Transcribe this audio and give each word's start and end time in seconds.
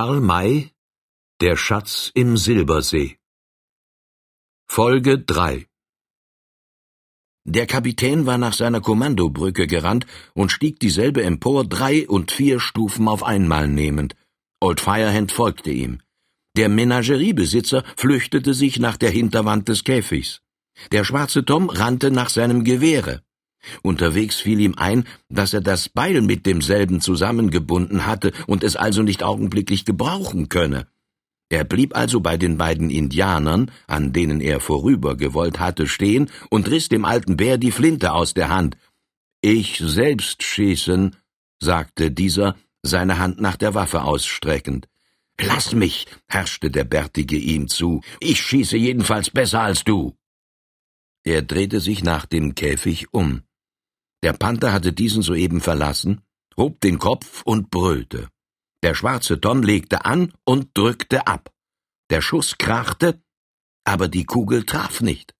Karl 0.00 0.22
May 0.22 0.70
Der 1.42 1.56
Schatz 1.58 2.10
im 2.14 2.38
Silbersee 2.38 3.18
Folge 4.66 5.18
3 5.18 5.66
Der 7.44 7.66
Kapitän 7.66 8.24
war 8.24 8.38
nach 8.38 8.54
seiner 8.54 8.80
Kommandobrücke 8.80 9.66
gerannt 9.66 10.06
und 10.32 10.52
stieg 10.52 10.80
dieselbe 10.80 11.22
empor, 11.22 11.66
drei 11.66 12.08
und 12.08 12.32
vier 12.32 12.60
Stufen 12.60 13.08
auf 13.08 13.22
einmal 13.22 13.68
nehmend. 13.68 14.16
Old 14.58 14.80
Firehand 14.80 15.32
folgte 15.32 15.70
ihm. 15.70 16.00
Der 16.56 16.70
Menageriebesitzer 16.70 17.84
flüchtete 17.94 18.54
sich 18.54 18.78
nach 18.78 18.96
der 18.96 19.10
Hinterwand 19.10 19.68
des 19.68 19.84
Käfigs. 19.84 20.40
Der 20.92 21.04
schwarze 21.04 21.44
Tom 21.44 21.68
rannte 21.68 22.10
nach 22.10 22.30
seinem 22.30 22.64
Gewehre. 22.64 23.20
Unterwegs 23.82 24.36
fiel 24.36 24.60
ihm 24.60 24.74
ein, 24.76 25.04
dass 25.28 25.52
er 25.52 25.60
das 25.60 25.88
Beil 25.88 26.22
mit 26.22 26.46
demselben 26.46 27.00
zusammengebunden 27.00 28.06
hatte 28.06 28.32
und 28.46 28.64
es 28.64 28.76
also 28.76 29.02
nicht 29.02 29.22
augenblicklich 29.22 29.84
gebrauchen 29.84 30.48
könne. 30.48 30.86
Er 31.50 31.64
blieb 31.64 31.96
also 31.96 32.20
bei 32.20 32.36
den 32.36 32.58
beiden 32.58 32.90
Indianern, 32.90 33.70
an 33.88 34.12
denen 34.12 34.40
er 34.40 34.60
vorübergewollt 34.60 35.58
hatte, 35.58 35.88
stehen 35.88 36.30
und 36.48 36.70
riss 36.70 36.88
dem 36.88 37.04
alten 37.04 37.36
Bär 37.36 37.58
die 37.58 37.72
Flinte 37.72 38.12
aus 38.12 38.34
der 38.34 38.48
Hand. 38.48 38.76
Ich 39.42 39.78
selbst 39.78 40.44
schießen, 40.44 41.16
sagte 41.60 42.12
dieser, 42.12 42.56
seine 42.82 43.18
Hand 43.18 43.40
nach 43.40 43.56
der 43.56 43.74
Waffe 43.74 44.02
ausstreckend. 44.02 44.86
Lass 45.40 45.72
mich, 45.72 46.06
herrschte 46.28 46.70
der 46.70 46.84
Bärtige 46.84 47.36
ihm 47.36 47.66
zu, 47.66 48.02
ich 48.20 48.40
schieße 48.40 48.76
jedenfalls 48.76 49.30
besser 49.30 49.62
als 49.62 49.84
du. 49.84 50.14
Er 51.24 51.42
drehte 51.42 51.80
sich 51.80 52.04
nach 52.04 52.26
dem 52.26 52.54
Käfig 52.54 53.12
um. 53.12 53.42
Der 54.22 54.32
Panther 54.32 54.72
hatte 54.72 54.92
diesen 54.92 55.22
soeben 55.22 55.60
verlassen, 55.60 56.20
hob 56.56 56.80
den 56.80 56.98
Kopf 56.98 57.42
und 57.42 57.70
brüllte. 57.70 58.28
Der 58.82 58.94
schwarze 58.94 59.40
Tom 59.40 59.62
legte 59.62 60.04
an 60.04 60.32
und 60.44 60.70
drückte 60.74 61.26
ab. 61.26 61.50
Der 62.10 62.20
Schuss 62.20 62.58
krachte, 62.58 63.22
aber 63.84 64.08
die 64.08 64.24
Kugel 64.24 64.64
traf 64.64 65.00
nicht. 65.00 65.34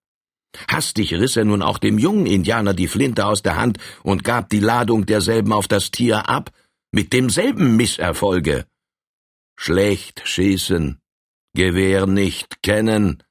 Hastig 0.68 1.14
riss 1.14 1.36
er 1.36 1.44
nun 1.44 1.62
auch 1.62 1.78
dem 1.78 1.98
jungen 1.98 2.26
Indianer 2.26 2.74
die 2.74 2.88
Flinte 2.88 3.26
aus 3.26 3.42
der 3.42 3.56
Hand 3.56 3.78
und 4.02 4.24
gab 4.24 4.48
die 4.48 4.60
Ladung 4.60 5.06
derselben 5.06 5.52
auf 5.52 5.68
das 5.68 5.90
Tier 5.90 6.28
ab, 6.28 6.50
mit 6.92 7.12
demselben 7.12 7.76
Misserfolge. 7.76 8.66
Schlecht 9.56 10.22
schießen, 10.24 10.98
Gewehr 11.54 12.06
nicht 12.06 12.62
kennen, 12.62 13.22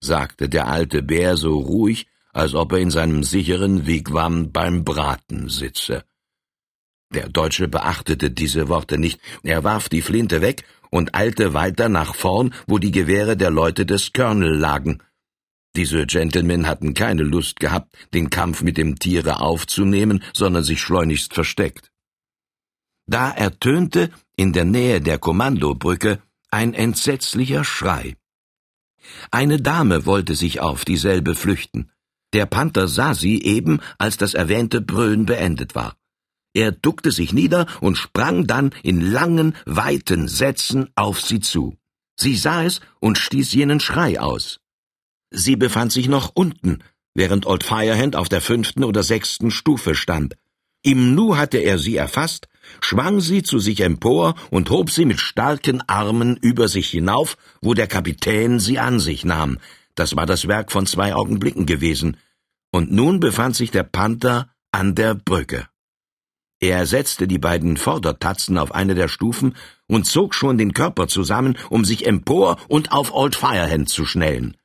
sagte 0.00 0.48
der 0.48 0.68
alte 0.68 1.02
Bär 1.02 1.36
so 1.36 1.58
ruhig, 1.58 2.06
als 2.38 2.54
ob 2.54 2.72
er 2.72 2.78
in 2.78 2.90
seinem 2.90 3.24
sicheren 3.24 3.86
Wigwam 3.86 4.52
beim 4.52 4.84
Braten 4.84 5.48
sitze. 5.48 6.04
Der 7.12 7.28
Deutsche 7.28 7.68
beachtete 7.68 8.30
diese 8.30 8.68
Worte 8.68 8.96
nicht, 8.96 9.20
er 9.42 9.64
warf 9.64 9.88
die 9.88 10.02
Flinte 10.02 10.40
weg 10.40 10.64
und 10.90 11.14
eilte 11.14 11.52
weiter 11.52 11.88
nach 11.88 12.14
vorn, 12.14 12.54
wo 12.66 12.78
die 12.78 12.92
Gewehre 12.92 13.36
der 13.36 13.50
Leute 13.50 13.86
des 13.86 14.12
Colonel 14.12 14.54
lagen. 14.56 15.02
Diese 15.74 16.06
Gentlemen 16.06 16.66
hatten 16.66 16.94
keine 16.94 17.24
Lust 17.24 17.58
gehabt, 17.60 17.92
den 18.14 18.30
Kampf 18.30 18.62
mit 18.62 18.76
dem 18.76 18.98
Tiere 18.98 19.40
aufzunehmen, 19.40 20.22
sondern 20.32 20.62
sich 20.62 20.80
schleunigst 20.80 21.34
versteckt. 21.34 21.90
Da 23.06 23.30
ertönte 23.30 24.10
in 24.36 24.52
der 24.52 24.64
Nähe 24.64 25.00
der 25.00 25.18
Kommandobrücke 25.18 26.22
ein 26.50 26.72
entsetzlicher 26.74 27.64
Schrei. 27.64 28.16
Eine 29.30 29.60
Dame 29.60 30.06
wollte 30.06 30.34
sich 30.34 30.60
auf 30.60 30.84
dieselbe 30.84 31.34
flüchten. 31.34 31.90
Der 32.32 32.46
Panther 32.46 32.88
sah 32.88 33.14
sie 33.14 33.42
eben, 33.42 33.80
als 33.98 34.16
das 34.16 34.34
erwähnte 34.34 34.80
Brüllen 34.80 35.26
beendet 35.26 35.74
war. 35.74 35.96
Er 36.54 36.72
duckte 36.72 37.12
sich 37.12 37.32
nieder 37.32 37.66
und 37.80 37.96
sprang 37.96 38.46
dann 38.46 38.70
in 38.82 39.00
langen, 39.00 39.54
weiten 39.64 40.28
Sätzen 40.28 40.88
auf 40.94 41.20
sie 41.20 41.40
zu. 41.40 41.76
Sie 42.16 42.36
sah 42.36 42.64
es 42.64 42.80
und 43.00 43.16
stieß 43.16 43.52
jenen 43.52 43.80
Schrei 43.80 44.20
aus. 44.20 44.60
Sie 45.30 45.56
befand 45.56 45.92
sich 45.92 46.08
noch 46.08 46.32
unten, 46.34 46.82
während 47.14 47.46
Old 47.46 47.62
Firehand 47.62 48.16
auf 48.16 48.28
der 48.28 48.40
fünften 48.40 48.84
oder 48.84 49.02
sechsten 49.02 49.50
Stufe 49.50 49.94
stand. 49.94 50.36
Im 50.82 51.14
Nu 51.14 51.36
hatte 51.36 51.58
er 51.58 51.78
sie 51.78 51.96
erfasst, 51.96 52.48
schwang 52.80 53.20
sie 53.20 53.42
zu 53.42 53.58
sich 53.58 53.80
empor 53.80 54.34
und 54.50 54.70
hob 54.70 54.90
sie 54.90 55.04
mit 55.04 55.20
starken 55.20 55.82
Armen 55.86 56.36
über 56.36 56.68
sich 56.68 56.88
hinauf, 56.90 57.36
wo 57.60 57.74
der 57.74 57.86
Kapitän 57.86 58.60
sie 58.60 58.78
an 58.78 59.00
sich 59.00 59.24
nahm. 59.24 59.58
Das 59.98 60.14
war 60.14 60.26
das 60.26 60.46
Werk 60.46 60.70
von 60.70 60.86
zwei 60.86 61.12
Augenblicken 61.12 61.66
gewesen. 61.66 62.18
Und 62.70 62.92
nun 62.92 63.18
befand 63.18 63.56
sich 63.56 63.72
der 63.72 63.82
Panther 63.82 64.48
an 64.70 64.94
der 64.94 65.16
Brücke. 65.16 65.66
Er 66.60 66.86
setzte 66.86 67.26
die 67.26 67.38
beiden 67.38 67.76
Vordertatzen 67.76 68.58
auf 68.58 68.72
eine 68.72 68.94
der 68.94 69.08
Stufen 69.08 69.56
und 69.88 70.06
zog 70.06 70.36
schon 70.36 70.56
den 70.56 70.72
Körper 70.72 71.08
zusammen, 71.08 71.58
um 71.68 71.84
sich 71.84 72.06
empor 72.06 72.58
und 72.68 72.92
auf 72.92 73.12
Old 73.12 73.34
Firehand 73.34 73.88
zu 73.88 74.06
schnellen. 74.06 74.56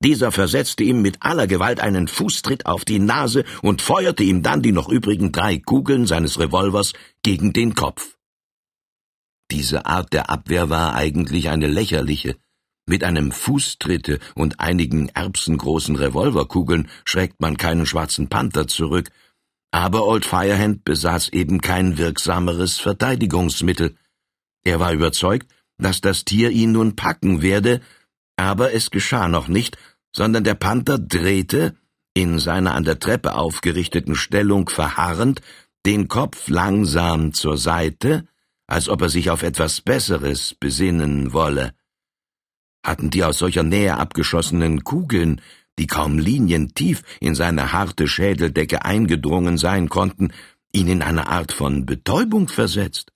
Dieser 0.00 0.32
versetzte 0.32 0.82
ihm 0.82 1.00
mit 1.00 1.18
aller 1.20 1.46
Gewalt 1.46 1.78
einen 1.78 2.08
Fußtritt 2.08 2.66
auf 2.66 2.84
die 2.84 2.98
Nase 2.98 3.44
und 3.62 3.82
feuerte 3.82 4.24
ihm 4.24 4.42
dann 4.42 4.62
die 4.62 4.72
noch 4.72 4.88
übrigen 4.88 5.30
drei 5.30 5.58
Kugeln 5.58 6.06
seines 6.06 6.40
Revolvers 6.40 6.92
gegen 7.22 7.52
den 7.52 7.76
Kopf. 7.76 8.16
Diese 9.52 9.86
Art 9.86 10.12
der 10.12 10.28
Abwehr 10.28 10.70
war 10.70 10.94
eigentlich 10.94 11.50
eine 11.50 11.68
lächerliche, 11.68 12.36
mit 12.86 13.04
einem 13.04 13.30
Fußtritte 13.30 14.18
und 14.34 14.60
einigen 14.60 15.08
erbsengroßen 15.08 15.96
Revolverkugeln 15.96 16.88
schreckt 17.04 17.40
man 17.40 17.56
keinen 17.56 17.86
schwarzen 17.86 18.28
Panther 18.28 18.66
zurück, 18.66 19.10
aber 19.70 20.06
Old 20.06 20.24
Firehand 20.24 20.84
besaß 20.84 21.30
eben 21.30 21.60
kein 21.60 21.96
wirksameres 21.96 22.78
Verteidigungsmittel. 22.78 23.96
Er 24.64 24.80
war 24.80 24.92
überzeugt, 24.92 25.50
dass 25.78 26.00
das 26.00 26.24
Tier 26.24 26.50
ihn 26.50 26.72
nun 26.72 26.96
packen 26.96 27.42
werde, 27.42 27.80
aber 28.36 28.74
es 28.74 28.90
geschah 28.90 29.28
noch 29.28 29.48
nicht, 29.48 29.78
sondern 30.14 30.44
der 30.44 30.54
Panther 30.54 30.98
drehte, 30.98 31.76
in 32.14 32.38
seiner 32.38 32.74
an 32.74 32.84
der 32.84 32.98
Treppe 32.98 33.34
aufgerichteten 33.34 34.14
Stellung 34.14 34.68
verharrend, 34.68 35.40
den 35.86 36.08
Kopf 36.08 36.48
langsam 36.48 37.32
zur 37.32 37.56
Seite, 37.56 38.26
als 38.66 38.90
ob 38.90 39.00
er 39.00 39.08
sich 39.08 39.30
auf 39.30 39.42
etwas 39.42 39.80
Besseres 39.80 40.54
besinnen 40.54 41.32
wolle 41.32 41.72
hatten 42.82 43.10
die 43.10 43.24
aus 43.24 43.38
solcher 43.38 43.62
Nähe 43.62 43.96
abgeschossenen 43.96 44.84
Kugeln, 44.84 45.40
die 45.78 45.86
kaum 45.86 46.18
linientief 46.18 47.02
in 47.20 47.34
seine 47.34 47.72
harte 47.72 48.06
Schädeldecke 48.06 48.84
eingedrungen 48.84 49.56
sein 49.58 49.88
konnten, 49.88 50.32
ihn 50.72 50.88
in 50.88 51.02
eine 51.02 51.28
Art 51.28 51.52
von 51.52 51.86
Betäubung 51.86 52.48
versetzt? 52.48 53.12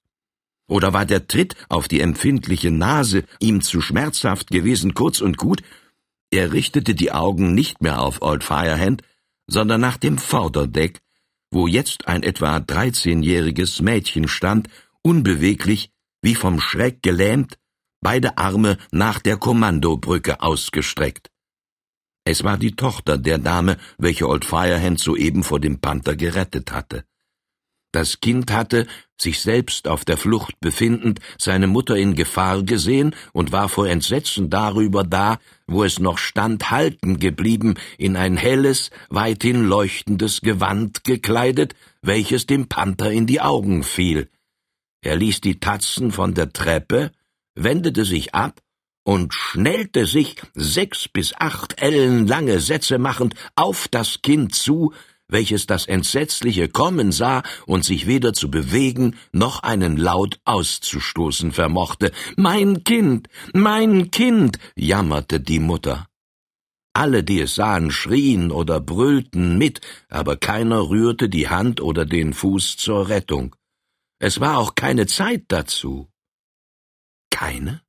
Oder 0.68 0.92
war 0.92 1.06
der 1.06 1.28
Tritt 1.28 1.54
auf 1.68 1.88
die 1.88 2.00
empfindliche 2.00 2.70
Nase 2.70 3.24
ihm 3.38 3.60
zu 3.60 3.80
schmerzhaft 3.80 4.50
gewesen, 4.50 4.94
kurz 4.94 5.20
und 5.20 5.36
gut? 5.36 5.62
Er 6.30 6.52
richtete 6.52 6.94
die 6.94 7.12
Augen 7.12 7.54
nicht 7.54 7.82
mehr 7.82 8.00
auf 8.00 8.20
Old 8.20 8.42
Firehand, 8.42 9.02
sondern 9.46 9.80
nach 9.80 9.96
dem 9.96 10.18
Vorderdeck, 10.18 11.00
wo 11.52 11.68
jetzt 11.68 12.08
ein 12.08 12.24
etwa 12.24 12.58
dreizehnjähriges 12.58 13.80
Mädchen 13.80 14.26
stand, 14.26 14.68
unbeweglich, 15.02 15.90
wie 16.20 16.34
vom 16.34 16.60
Schreck 16.60 17.00
gelähmt, 17.02 17.58
beide 18.06 18.38
Arme 18.38 18.78
nach 18.92 19.18
der 19.18 19.36
Kommandobrücke 19.36 20.40
ausgestreckt. 20.40 21.28
Es 22.24 22.44
war 22.44 22.56
die 22.56 22.76
Tochter 22.76 23.18
der 23.18 23.38
Dame, 23.38 23.78
welche 23.98 24.28
Old 24.28 24.44
Firehand 24.44 25.00
soeben 25.00 25.42
vor 25.42 25.58
dem 25.58 25.80
Panther 25.80 26.14
gerettet 26.14 26.70
hatte. 26.70 27.02
Das 27.90 28.20
Kind 28.20 28.52
hatte, 28.52 28.86
sich 29.20 29.40
selbst 29.40 29.88
auf 29.88 30.04
der 30.04 30.18
Flucht 30.18 30.54
befindend, 30.60 31.18
seine 31.36 31.66
Mutter 31.66 31.96
in 31.96 32.14
Gefahr 32.14 32.62
gesehen 32.62 33.12
und 33.32 33.50
war 33.50 33.68
vor 33.68 33.88
Entsetzen 33.88 34.50
darüber 34.50 35.02
da, 35.02 35.40
wo 35.66 35.82
es 35.82 35.98
noch 35.98 36.18
stand 36.18 36.70
halten 36.70 37.18
geblieben, 37.18 37.74
in 37.98 38.14
ein 38.14 38.36
helles, 38.36 38.92
weithin 39.08 39.64
leuchtendes 39.64 40.42
Gewand 40.42 41.02
gekleidet, 41.02 41.74
welches 42.02 42.46
dem 42.46 42.68
Panther 42.68 43.10
in 43.10 43.26
die 43.26 43.40
Augen 43.40 43.82
fiel. 43.82 44.30
Er 45.02 45.16
ließ 45.16 45.40
die 45.40 45.58
Tatzen 45.58 46.12
von 46.12 46.34
der 46.34 46.52
Treppe, 46.52 47.10
wendete 47.56 48.04
sich 48.04 48.34
ab 48.34 48.60
und 49.04 49.34
schnellte 49.34 50.06
sich, 50.06 50.36
sechs 50.54 51.08
bis 51.08 51.34
acht 51.34 51.80
Ellen 51.80 52.26
lange 52.26 52.60
Sätze 52.60 52.98
machend, 52.98 53.34
auf 53.54 53.88
das 53.88 54.20
Kind 54.22 54.54
zu, 54.54 54.92
welches 55.28 55.66
das 55.66 55.86
Entsetzliche 55.86 56.68
kommen 56.68 57.12
sah 57.12 57.42
und 57.66 57.84
sich 57.84 58.06
weder 58.06 58.32
zu 58.32 58.50
bewegen 58.50 59.16
noch 59.32 59.62
einen 59.62 59.96
Laut 59.96 60.38
auszustoßen 60.44 61.52
vermochte. 61.52 62.12
Mein 62.36 62.84
Kind, 62.84 63.28
mein 63.52 64.10
Kind, 64.10 64.58
jammerte 64.76 65.40
die 65.40 65.60
Mutter. 65.60 66.06
Alle, 66.92 67.22
die 67.22 67.40
es 67.40 67.54
sahen, 67.54 67.90
schrien 67.90 68.50
oder 68.50 68.80
brüllten 68.80 69.58
mit, 69.58 69.80
aber 70.08 70.36
keiner 70.36 70.88
rührte 70.88 71.28
die 71.28 71.48
Hand 71.48 71.80
oder 71.80 72.06
den 72.06 72.32
Fuß 72.32 72.76
zur 72.76 73.08
Rettung. 73.08 73.54
Es 74.18 74.40
war 74.40 74.58
auch 74.58 74.74
keine 74.74 75.06
Zeit 75.06 75.44
dazu. 75.48 76.08
Keine? 77.36 77.82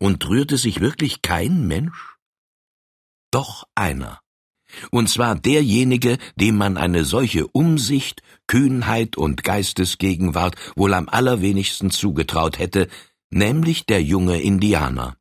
Und 0.00 0.28
rührte 0.28 0.56
sich 0.58 0.80
wirklich 0.80 1.22
kein 1.22 1.68
Mensch? 1.68 2.16
Doch 3.30 3.68
einer. 3.76 4.20
Und 4.90 5.08
zwar 5.08 5.36
derjenige, 5.36 6.18
dem 6.34 6.56
man 6.56 6.76
eine 6.76 7.04
solche 7.04 7.46
Umsicht, 7.46 8.20
Kühnheit 8.48 9.16
und 9.16 9.44
Geistesgegenwart 9.44 10.56
wohl 10.74 10.92
am 10.94 11.08
allerwenigsten 11.08 11.92
zugetraut 11.92 12.58
hätte, 12.58 12.88
nämlich 13.30 13.86
der 13.86 14.02
junge 14.02 14.40
Indianer. 14.40 15.16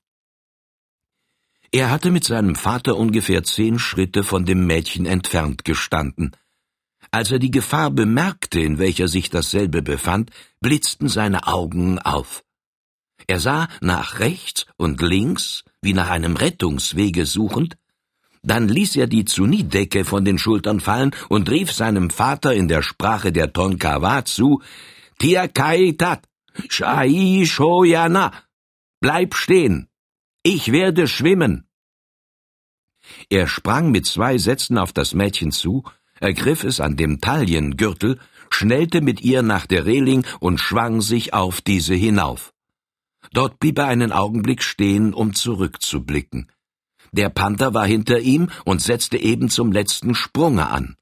Er 1.71 1.91
hatte 1.91 2.09
mit 2.09 2.23
seinem 2.23 2.55
Vater 2.55 2.97
ungefähr 2.97 3.43
zehn 3.43 3.77
Schritte 3.77 4.23
von 4.23 4.47
dem 4.47 4.65
Mädchen 4.65 5.05
entfernt 5.05 5.63
gestanden. 5.63 6.35
Als 7.11 7.29
er 7.29 7.37
die 7.37 7.51
Gefahr 7.51 7.91
bemerkte, 7.91 8.59
in 8.61 8.79
welcher 8.79 9.07
sich 9.07 9.29
dasselbe 9.29 9.83
befand, 9.83 10.31
blitzten 10.59 11.07
seine 11.07 11.45
Augen 11.45 11.99
auf. 11.99 12.43
Er 13.27 13.39
sah 13.41 13.67
nach 13.81 14.19
rechts 14.19 14.65
und 14.77 15.01
links, 15.01 15.65
wie 15.81 15.93
nach 15.93 16.09
einem 16.09 16.37
Rettungswege 16.37 17.25
suchend, 17.25 17.77
dann 18.41 18.69
ließ 18.69 18.95
er 18.95 19.07
die 19.07 19.25
Zunidecke 19.25 20.05
von 20.05 20.23
den 20.23 20.39
Schultern 20.39 20.79
fallen 20.79 21.11
und 21.27 21.49
rief 21.49 21.73
seinem 21.73 22.09
Vater 22.09 22.53
in 22.53 22.69
der 22.69 22.81
Sprache 22.81 23.33
der 23.33 23.51
Tonkawa 23.51 24.23
zu, 24.23 24.61
Tiakaitat, 25.19 26.23
Shai 26.69 27.43
Shoyana, 27.45 28.31
bleib 29.01 29.35
stehen, 29.35 29.89
ich 30.43 30.71
werde 30.71 31.07
schwimmen. 31.07 31.67
Er 33.29 33.47
sprang 33.47 33.91
mit 33.91 34.05
zwei 34.05 34.37
Sätzen 34.37 34.77
auf 34.77 34.93
das 34.93 35.13
Mädchen 35.13 35.51
zu, 35.51 35.83
ergriff 36.21 36.63
es 36.63 36.79
an 36.79 36.95
dem 36.95 37.19
Taillengürtel, 37.19 38.19
schnellte 38.49 39.01
mit 39.01 39.21
ihr 39.21 39.41
nach 39.41 39.65
der 39.65 39.85
Reling 39.85 40.25
und 40.39 40.59
schwang 40.59 41.01
sich 41.01 41.33
auf 41.33 41.59
diese 41.61 41.93
hinauf. 41.93 42.53
Dort 43.33 43.59
blieb 43.59 43.77
er 43.79 43.87
einen 43.87 44.11
Augenblick 44.11 44.63
stehen, 44.63 45.13
um 45.13 45.33
zurückzublicken. 45.33 46.51
Der 47.11 47.29
Panther 47.29 47.73
war 47.73 47.85
hinter 47.85 48.19
ihm 48.19 48.49
und 48.65 48.81
setzte 48.81 49.17
eben 49.17 49.49
zum 49.49 49.71
letzten 49.71 50.15
Sprunge 50.15 50.69
an. 50.69 50.95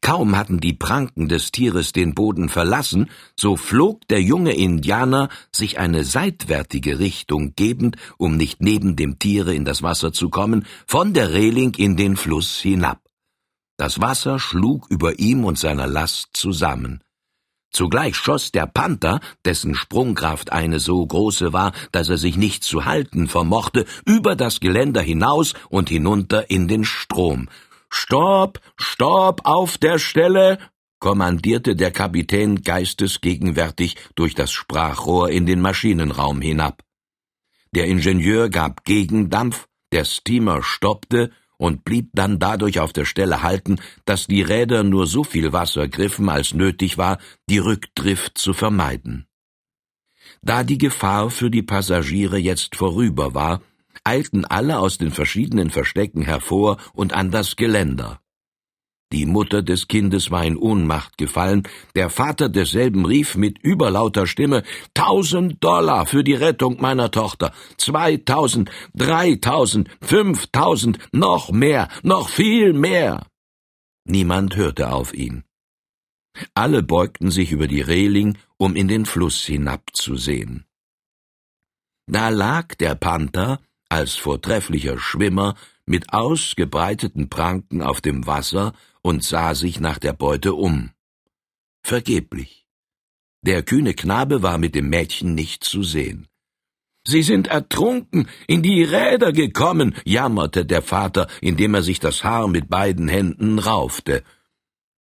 Kaum 0.00 0.36
hatten 0.36 0.58
die 0.58 0.72
Pranken 0.72 1.28
des 1.28 1.52
Tieres 1.52 1.92
den 1.92 2.14
Boden 2.14 2.48
verlassen, 2.48 3.10
so 3.36 3.56
flog 3.56 4.06
der 4.08 4.20
junge 4.20 4.52
Indianer, 4.52 5.28
sich 5.54 5.78
eine 5.78 6.04
seitwärtige 6.04 6.98
Richtung 6.98 7.54
gebend, 7.54 7.96
um 8.16 8.36
nicht 8.36 8.60
neben 8.60 8.96
dem 8.96 9.18
Tiere 9.18 9.54
in 9.54 9.64
das 9.64 9.82
Wasser 9.82 10.12
zu 10.12 10.30
kommen, 10.30 10.66
von 10.86 11.14
der 11.14 11.32
Reling 11.32 11.74
in 11.74 11.96
den 11.96 12.16
Fluss 12.16 12.58
hinab. 12.58 13.00
Das 13.76 14.00
Wasser 14.00 14.40
schlug 14.40 14.90
über 14.90 15.20
ihm 15.20 15.44
und 15.44 15.58
seiner 15.58 15.86
Last 15.86 16.30
zusammen. 16.32 17.00
Zugleich 17.70 18.16
schoss 18.16 18.50
der 18.50 18.66
Panther, 18.66 19.20
dessen 19.44 19.74
Sprungkraft 19.74 20.52
eine 20.52 20.80
so 20.80 21.06
große 21.06 21.52
war, 21.52 21.72
dass 21.92 22.08
er 22.08 22.18
sich 22.18 22.36
nicht 22.36 22.64
zu 22.64 22.86
halten 22.86 23.28
vermochte, 23.28 23.84
über 24.06 24.36
das 24.36 24.60
Geländer 24.60 25.02
hinaus 25.02 25.54
und 25.68 25.88
hinunter 25.88 26.50
in 26.50 26.66
den 26.66 26.84
Strom. 26.84 27.48
Stopp, 27.90 28.60
stopp 28.76 29.42
auf 29.44 29.78
der 29.78 29.98
Stelle, 29.98 30.58
kommandierte 30.98 31.76
der 31.76 31.90
Kapitän 31.90 32.62
geistesgegenwärtig 32.62 33.96
durch 34.14 34.34
das 34.34 34.50
Sprachrohr 34.50 35.30
in 35.30 35.46
den 35.46 35.60
Maschinenraum 35.60 36.40
hinab. 36.40 36.82
Der 37.74 37.86
Ingenieur 37.86 38.48
gab 38.48 38.84
Gegendampf, 38.84 39.68
der 39.92 40.04
Steamer 40.04 40.62
stoppte 40.62 41.30
und 41.58 41.84
blieb 41.84 42.10
dann 42.14 42.38
dadurch 42.38 42.80
auf 42.80 42.94
der 42.94 43.04
Stelle 43.04 43.42
halten, 43.42 43.78
dass 44.06 44.26
die 44.26 44.42
Räder 44.42 44.84
nur 44.84 45.06
so 45.06 45.24
viel 45.24 45.52
Wasser 45.52 45.88
griffen, 45.88 46.28
als 46.30 46.54
nötig 46.54 46.96
war, 46.96 47.18
die 47.50 47.58
Rückdrift 47.58 48.38
zu 48.38 48.54
vermeiden. 48.54 49.26
Da 50.40 50.62
die 50.62 50.78
Gefahr 50.78 51.30
für 51.30 51.50
die 51.50 51.62
Passagiere 51.62 52.38
jetzt 52.38 52.76
vorüber 52.76 53.34
war, 53.34 53.60
eilten 54.04 54.44
alle 54.44 54.78
aus 54.78 54.98
den 54.98 55.10
verschiedenen 55.10 55.70
Verstecken 55.70 56.22
hervor 56.22 56.78
und 56.94 57.12
an 57.12 57.30
das 57.30 57.56
Geländer. 57.56 58.20
Die 59.10 59.24
Mutter 59.24 59.62
des 59.62 59.88
Kindes 59.88 60.30
war 60.30 60.44
in 60.44 60.58
Ohnmacht 60.58 61.16
gefallen, 61.16 61.62
der 61.94 62.10
Vater 62.10 62.50
desselben 62.50 63.06
rief 63.06 63.36
mit 63.36 63.58
überlauter 63.58 64.26
Stimme 64.26 64.62
Tausend 64.92 65.64
Dollar 65.64 66.04
für 66.04 66.22
die 66.22 66.34
Rettung 66.34 66.80
meiner 66.80 67.10
Tochter, 67.10 67.52
zweitausend, 67.78 68.70
dreitausend, 68.94 69.88
fünftausend, 70.02 70.98
noch 71.12 71.50
mehr, 71.50 71.88
noch 72.02 72.28
viel 72.28 72.74
mehr. 72.74 73.26
Niemand 74.04 74.56
hörte 74.56 74.92
auf 74.92 75.14
ihn. 75.14 75.44
Alle 76.54 76.82
beugten 76.82 77.30
sich 77.30 77.50
über 77.50 77.66
die 77.66 77.80
Reling, 77.80 78.36
um 78.58 78.76
in 78.76 78.88
den 78.88 79.06
Fluss 79.06 79.42
hinabzusehen. 79.44 80.66
Da 82.06 82.28
lag 82.28 82.74
der 82.74 82.94
Panther 82.94 83.60
als 83.88 84.14
vortrefflicher 84.16 84.98
Schwimmer 84.98 85.54
mit 85.86 86.12
ausgebreiteten 86.12 87.28
Pranken 87.28 87.82
auf 87.82 88.00
dem 88.00 88.26
Wasser 88.26 88.74
und 89.02 89.24
sah 89.24 89.54
sich 89.54 89.80
nach 89.80 89.98
der 89.98 90.12
Beute 90.12 90.54
um. 90.54 90.90
Vergeblich. 91.82 92.66
Der 93.42 93.62
kühne 93.62 93.94
Knabe 93.94 94.42
war 94.42 94.58
mit 94.58 94.74
dem 94.74 94.88
Mädchen 94.88 95.34
nicht 95.34 95.64
zu 95.64 95.82
sehen. 95.82 96.26
Sie 97.06 97.22
sind 97.22 97.46
ertrunken, 97.46 98.28
in 98.46 98.62
die 98.62 98.82
Räder 98.82 99.32
gekommen, 99.32 99.94
jammerte 100.04 100.66
der 100.66 100.82
Vater, 100.82 101.26
indem 101.40 101.74
er 101.74 101.82
sich 101.82 102.00
das 102.00 102.24
Haar 102.24 102.48
mit 102.48 102.68
beiden 102.68 103.08
Händen 103.08 103.58
raufte. 103.58 104.24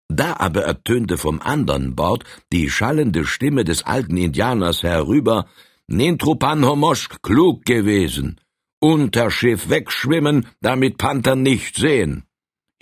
Da 0.09 0.35
aber 0.37 0.63
ertönte 0.63 1.17
vom 1.17 1.39
andern 1.41 1.95
Bord 1.95 2.25
die 2.51 2.69
schallende 2.69 3.25
Stimme 3.25 3.63
des 3.63 3.83
alten 3.83 4.17
Indianers 4.17 4.83
herüber, 4.83 5.47
Nintrupan 5.87 6.65
Homosch 6.65 7.09
klug 7.21 7.65
gewesen. 7.65 8.39
Unterschiff 8.79 9.69
wegschwimmen, 9.69 10.47
damit 10.59 10.97
Panther 10.97 11.37
nicht 11.37 11.77
sehen. 11.77 12.25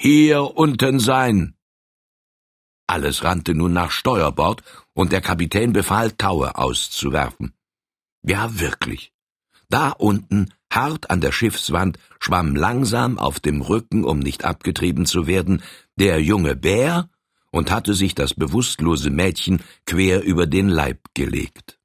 Hier 0.04 0.58
unten 0.58 1.00
sein. 1.00 1.54
Alles 2.88 3.24
rannte 3.24 3.54
nun 3.54 3.72
nach 3.72 3.92
Steuerbord, 3.92 4.64
und 4.94 5.12
der 5.12 5.22
Kapitän 5.22 5.74
befahl, 5.74 6.12
Taue 6.14 6.56
auszuwerfen. 6.58 7.54
Ja, 8.24 8.60
wirklich. 8.60 9.14
Da 9.70 9.92
unten, 9.92 10.52
hart 10.74 11.12
an 11.12 11.22
der 11.22 11.32
Schiffswand, 11.32 12.00
schwamm 12.20 12.56
langsam 12.56 13.20
auf 13.20 13.40
dem 13.40 13.62
Rücken, 13.62 14.04
um 14.04 14.18
nicht 14.18 14.44
abgetrieben 14.44 15.06
zu 15.06 15.28
werden, 15.28 15.62
der 15.98 16.20
junge 16.20 16.56
Bär 16.56 17.08
und 17.52 17.70
hatte 17.70 17.94
sich 17.94 18.16
das 18.16 18.34
bewusstlose 18.34 19.12
Mädchen 19.12 19.62
quer 19.86 20.24
über 20.24 20.48
den 20.48 20.68
Leib 20.68 21.00
gelegt. 21.14 21.78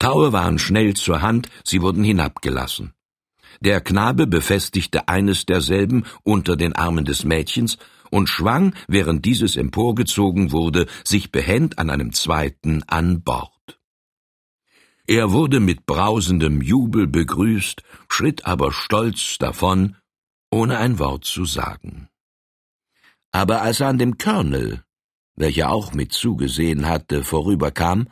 Taue 0.00 0.32
waren 0.32 0.58
schnell 0.58 0.94
zur 0.94 1.22
Hand, 1.22 1.50
sie 1.62 1.82
wurden 1.82 2.02
hinabgelassen. 2.02 2.94
Der 3.62 3.82
Knabe 3.82 4.26
befestigte 4.26 5.08
eines 5.08 5.44
derselben 5.44 6.04
unter 6.22 6.56
den 6.56 6.74
Armen 6.74 7.04
des 7.04 7.24
Mädchens 7.24 7.76
und 8.10 8.28
schwang, 8.28 8.74
während 8.88 9.26
dieses 9.26 9.56
emporgezogen 9.56 10.50
wurde, 10.50 10.86
sich 11.04 11.30
behend 11.30 11.78
an 11.78 11.90
einem 11.90 12.12
zweiten 12.12 12.82
an 12.86 13.22
Bord. 13.22 13.52
Er 15.06 15.32
wurde 15.32 15.60
mit 15.60 15.86
brausendem 15.86 16.62
Jubel 16.62 17.06
begrüßt, 17.06 17.82
schritt 18.08 18.46
aber 18.46 18.72
stolz 18.72 19.36
davon, 19.38 19.96
ohne 20.50 20.78
ein 20.78 20.98
Wort 20.98 21.24
zu 21.24 21.44
sagen. 21.44 22.08
Aber 23.32 23.60
als 23.60 23.80
er 23.80 23.88
an 23.88 23.98
dem 23.98 24.18
Colonel, 24.18 24.84
welcher 25.36 25.70
auch 25.70 25.92
mit 25.92 26.12
zugesehen 26.12 26.88
hatte, 26.88 27.24
vorüberkam, 27.24 28.08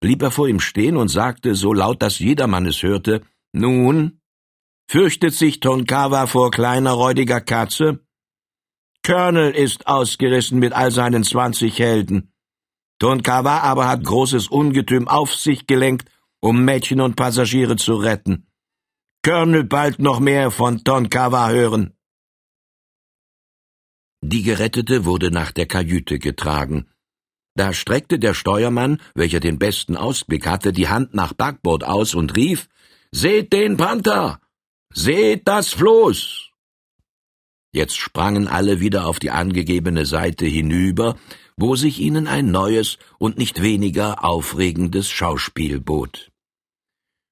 blieb 0.00 0.22
er 0.22 0.30
vor 0.30 0.48
ihm 0.48 0.60
stehen 0.60 0.96
und 0.96 1.08
sagte, 1.08 1.54
so 1.54 1.72
laut, 1.72 2.00
dass 2.00 2.18
jedermann 2.18 2.66
es 2.66 2.82
hörte, 2.82 3.22
Nun, 3.52 4.20
Fürchtet 4.86 5.34
sich 5.34 5.60
Tonkawa 5.60 6.26
vor 6.26 6.50
kleiner 6.50 6.92
räudiger 6.92 7.40
Katze? 7.40 8.00
Colonel 9.04 9.52
ist 9.52 9.86
ausgerissen 9.86 10.58
mit 10.58 10.72
all 10.72 10.90
seinen 10.90 11.24
zwanzig 11.24 11.78
Helden. 11.78 12.32
Tonkawa 12.98 13.58
aber 13.58 13.88
hat 13.88 14.04
großes 14.04 14.48
Ungetüm 14.48 15.08
auf 15.08 15.34
sich 15.34 15.66
gelenkt, 15.66 16.10
um 16.40 16.64
Mädchen 16.64 17.00
und 17.00 17.16
Passagiere 17.16 17.76
zu 17.76 17.96
retten. 17.96 18.46
Colonel 19.24 19.64
bald 19.64 19.98
noch 19.98 20.20
mehr 20.20 20.50
von 20.50 20.84
Tonkawa 20.84 21.48
hören. 21.48 21.94
Die 24.22 24.42
Gerettete 24.42 25.04
wurde 25.04 25.30
nach 25.30 25.52
der 25.52 25.66
Kajüte 25.66 26.18
getragen. 26.18 26.88
Da 27.54 27.72
streckte 27.72 28.18
der 28.18 28.34
Steuermann, 28.34 29.00
welcher 29.14 29.40
den 29.40 29.58
besten 29.58 29.96
Ausblick 29.96 30.46
hatte, 30.46 30.72
die 30.72 30.88
Hand 30.88 31.14
nach 31.14 31.34
Backbord 31.34 31.84
aus 31.84 32.14
und 32.14 32.36
rief 32.36 32.68
Seht 33.12 33.52
den 33.52 33.76
Panther. 33.76 34.40
Seht 34.96 35.48
das 35.48 35.72
Floß! 35.72 36.50
Jetzt 37.72 37.96
sprangen 37.96 38.46
alle 38.46 38.78
wieder 38.78 39.08
auf 39.08 39.18
die 39.18 39.32
angegebene 39.32 40.06
Seite 40.06 40.46
hinüber, 40.46 41.16
wo 41.56 41.74
sich 41.74 41.98
ihnen 41.98 42.28
ein 42.28 42.52
neues 42.52 42.98
und 43.18 43.36
nicht 43.36 43.60
weniger 43.60 44.24
aufregendes 44.24 45.10
Schauspiel 45.10 45.80
bot. 45.80 46.30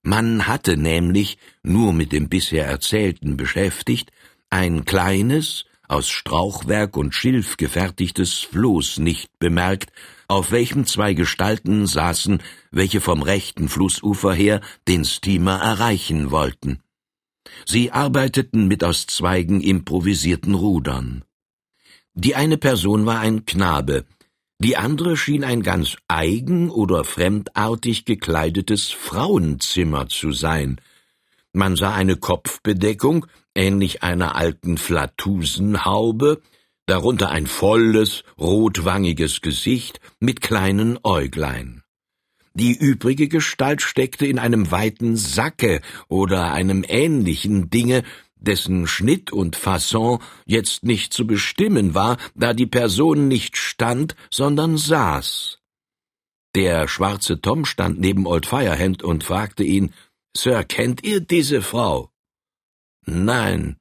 Man 0.03 0.49
hatte 0.49 0.77
nämlich, 0.77 1.39
nur 1.63 1.93
mit 1.93 2.11
dem 2.11 2.29
bisher 2.29 2.67
Erzählten 2.67 3.37
beschäftigt, 3.37 4.11
ein 4.51 4.85
kleines, 4.85 5.65
aus 5.87 6.09
Strauchwerk 6.09 6.97
und 6.97 7.15
Schilf 7.15 7.57
gefertigtes 7.59 8.41
Floß 8.41 8.99
nicht 8.99 9.39
bemerkt, 9.39 9.93
auf 10.27 10.51
welchem 10.51 10.85
zwei 10.85 11.15
Gestalten 11.15 11.87
saßen, 11.87 12.43
welche 12.73 13.01
vom 13.01 13.23
rechten 13.23 13.69
Flussufer 13.69 14.35
her 14.35 14.61
den 14.89 15.05
Steamer 15.05 15.61
erreichen 15.61 16.33
wollten. 16.33 16.83
Sie 17.67 17.93
arbeiteten 17.93 18.69
mit 18.69 18.85
aus 18.85 19.07
Zweigen 19.07 19.61
improvisierten 19.61 20.55
Rudern. 20.55 21.25
Die 22.15 22.35
eine 22.37 22.59
Person 22.59 23.07
war 23.07 23.21
ein 23.21 23.47
Knabe, 23.47 24.05
Die 24.63 24.77
andere 24.77 25.17
schien 25.17 25.43
ein 25.43 25.65
ganz 25.65 25.97
eigen 26.07 26.71
oder 26.71 27.03
fremdartig 27.03 28.05
gekleidetes 28.05 28.93
Frauenzimmer 28.93 30.07
zu 30.07 30.31
sein. 30.31 30.81
Man 31.53 31.75
sah 31.75 31.93
eine 31.93 32.15
Kopfbedeckung, 32.15 33.27
ähnlich 33.57 34.05
einer 34.05 34.37
alten 34.37 34.79
Flatusenhaube, 34.79 36.43
darunter 36.87 37.31
ein 37.31 37.49
volles, 37.49 38.23
rotwangiges 38.39 39.41
Gesicht 39.41 39.99
mit 40.21 40.43
kleinen 40.43 40.97
Äuglein. 41.03 41.82
Die 42.55 42.77
übrige 42.77 43.29
Gestalt 43.29 43.81
steckte 43.81 44.27
in 44.27 44.39
einem 44.39 44.71
weiten 44.71 45.17
Sacke 45.17 45.81
oder 46.09 46.53
einem 46.53 46.85
ähnlichen 46.87 47.71
Dinge, 47.71 48.03
dessen 48.37 48.87
Schnitt 48.87 49.33
und 49.33 49.57
Fasson 49.57 50.19
jetzt 50.45 50.85
nicht 50.85 51.13
zu 51.13 51.27
bestimmen 51.27 51.95
war, 51.95 52.19
da 52.35 52.53
die 52.53 52.67
Person 52.67 53.29
nicht 53.29 53.57
stand, 53.57 54.17
sondern 54.31 54.77
saß. 54.77 55.59
Der 56.55 56.89
schwarze 56.89 57.41
Tom 57.41 57.65
stand 57.65 57.99
neben 58.01 58.27
Old 58.27 58.45
Firehand 58.45 59.03
und 59.03 59.25
fragte 59.25 59.65
ihn, 59.65 59.95
Sir, 60.37 60.65
kennt 60.65 61.03
ihr 61.05 61.21
diese 61.21 61.63
Frau? 61.63 62.11
Nein. 63.07 63.77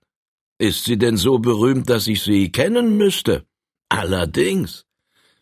Ist 0.58 0.86
sie 0.86 0.98
denn 0.98 1.18
so 1.18 1.40
berühmt, 1.40 1.90
dass 1.90 2.08
ich 2.08 2.22
sie 2.22 2.52
kennen 2.52 2.98
müsste? 2.98 3.46
Allerdings. 3.90 4.86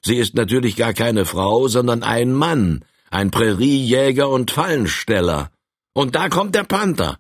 Sie 0.02 0.16
ist 0.16 0.34
natürlich 0.34 0.76
gar 0.76 0.94
keine 0.94 1.26
Frau, 1.26 1.68
sondern 1.68 2.04
ein 2.04 2.32
Mann, 2.32 2.86
ein 3.12 3.32
Präriejäger 3.32 4.30
und 4.30 4.52
Fallensteller. 4.52 5.52
Und 5.94 6.16
da 6.16 6.30
kommt 6.30 6.56
der 6.56 6.64
Panther. 6.64 7.20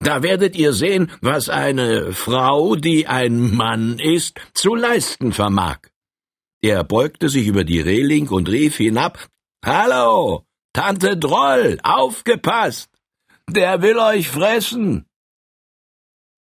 Da 0.00 0.22
werdet 0.22 0.56
ihr 0.56 0.72
sehen, 0.72 1.12
was 1.20 1.48
eine 1.48 2.12
Frau, 2.12 2.74
die 2.74 3.06
ein 3.06 3.54
Mann 3.54 3.98
ist, 3.98 4.40
zu 4.54 4.74
leisten 4.74 5.32
vermag. 5.32 5.78
Er 6.62 6.84
beugte 6.84 7.28
sich 7.28 7.46
über 7.46 7.64
die 7.64 7.80
Reling 7.80 8.28
und 8.28 8.48
rief 8.48 8.76
hinab 8.76 9.28
Hallo, 9.64 10.44
Tante 10.72 11.16
Droll, 11.16 11.78
aufgepasst. 11.82 12.90
Der 13.48 13.82
will 13.82 13.98
euch 13.98 14.28
fressen. 14.28 15.06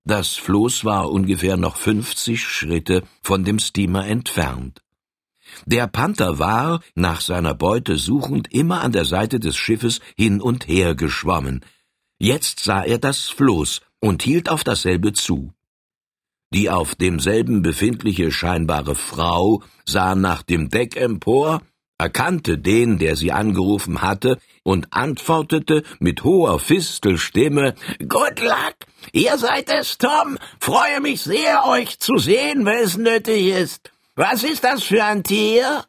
Das 0.05 0.35
Floß 0.35 0.85
war 0.85 1.11
ungefähr 1.11 1.57
noch 1.57 1.77
fünfzig 1.77 2.43
Schritte 2.43 3.03
von 3.23 3.45
dem 3.45 3.59
Steamer 3.59 4.07
entfernt. 4.07 4.81
Der 5.67 5.87
Panther 5.87 6.39
war, 6.39 6.81
nach 6.95 7.21
seiner 7.21 7.55
Beute 7.55 7.97
suchend, 7.97 8.53
immer 8.53 8.83
an 8.83 8.93
der 8.93 9.05
Seite 9.05 9.41
des 9.41 9.57
Schiffes 9.57 10.01
hin 10.17 10.41
und 10.41 10.69
her 10.69 10.95
geschwommen. 10.95 11.65
Jetzt 12.19 12.61
sah 12.61 12.83
er 12.83 12.99
das 12.99 13.29
Floß 13.29 13.81
und 14.01 14.23
hielt 14.23 14.49
auf 14.51 14.65
dasselbe 14.65 15.13
zu. 15.13 15.53
Die 16.53 16.69
auf 16.69 16.97
demselben 16.97 17.63
befindliche 17.63 18.33
scheinbare 18.33 18.97
Frau 18.97 19.63
sah 19.85 20.15
nach 20.15 20.43
dem 20.43 20.69
Deck 20.69 20.97
empor, 20.97 21.63
erkannte 21.97 22.59
den, 22.59 22.99
der 22.99 23.15
sie 23.15 23.31
angerufen 23.31 24.03
hatte, 24.03 24.39
und 24.63 24.89
antwortete 24.93 25.85
mit 26.01 26.25
hoher 26.25 26.59
Fistelstimme 26.59 27.75
Good 28.01 28.41
luck! 28.41 28.75
Ihr 29.13 29.39
seid 29.39 29.71
es, 29.71 29.97
Tom! 29.99 30.39
Freue 30.59 31.01
mich 31.01 31.23
sehr, 31.23 31.67
euch 31.67 31.99
zu 31.99 32.19
sehen, 32.19 32.65
wenn 32.65 32.85
es 32.85 32.97
nötig 32.97 33.47
ist. 33.47 33.93
Was 34.21 34.43
ist 34.43 34.65
das 34.65 34.83
für 34.83 35.03
ein 35.03 35.25
Tier? 35.25 35.83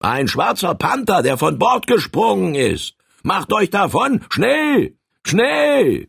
Ein 0.00 0.26
schwarzer 0.26 0.74
Panther, 0.74 1.20
der 1.22 1.36
von 1.36 1.58
Bord 1.58 1.86
gesprungen 1.86 2.54
ist. 2.54 2.94
Macht 3.24 3.52
euch 3.52 3.68
davon, 3.68 4.24
schnell, 4.30 4.96
schnell! 5.22 6.08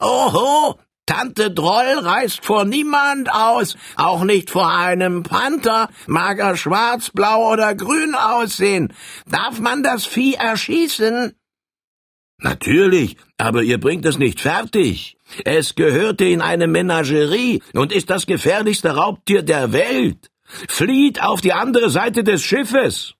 Oho, 0.00 0.80
Tante 1.06 1.52
Droll 1.52 1.96
reißt 2.00 2.44
vor 2.44 2.64
niemand 2.64 3.32
aus, 3.32 3.76
auch 3.94 4.24
nicht 4.24 4.50
vor 4.50 4.68
einem 4.68 5.22
Panther, 5.22 5.90
mag 6.08 6.40
er 6.40 6.56
schwarz, 6.56 7.10
blau 7.10 7.52
oder 7.52 7.76
grün 7.76 8.16
aussehen. 8.16 8.92
Darf 9.26 9.60
man 9.60 9.84
das 9.84 10.06
Vieh 10.06 10.34
erschießen? 10.34 11.36
Natürlich, 12.38 13.16
aber 13.38 13.62
ihr 13.62 13.78
bringt 13.78 14.06
es 14.06 14.18
nicht 14.18 14.40
fertig. 14.40 15.18
Es 15.44 15.76
gehörte 15.76 16.24
in 16.24 16.40
eine 16.40 16.66
Menagerie 16.66 17.62
und 17.74 17.92
ist 17.92 18.10
das 18.10 18.26
gefährlichste 18.26 18.96
Raubtier 18.96 19.42
der 19.42 19.72
Welt. 19.72 20.30
Flieht 20.68 21.22
auf 21.22 21.40
die 21.40 21.52
andere 21.52 21.90
Seite 21.90 22.24
des 22.24 22.42
Schiffes. 22.42 23.14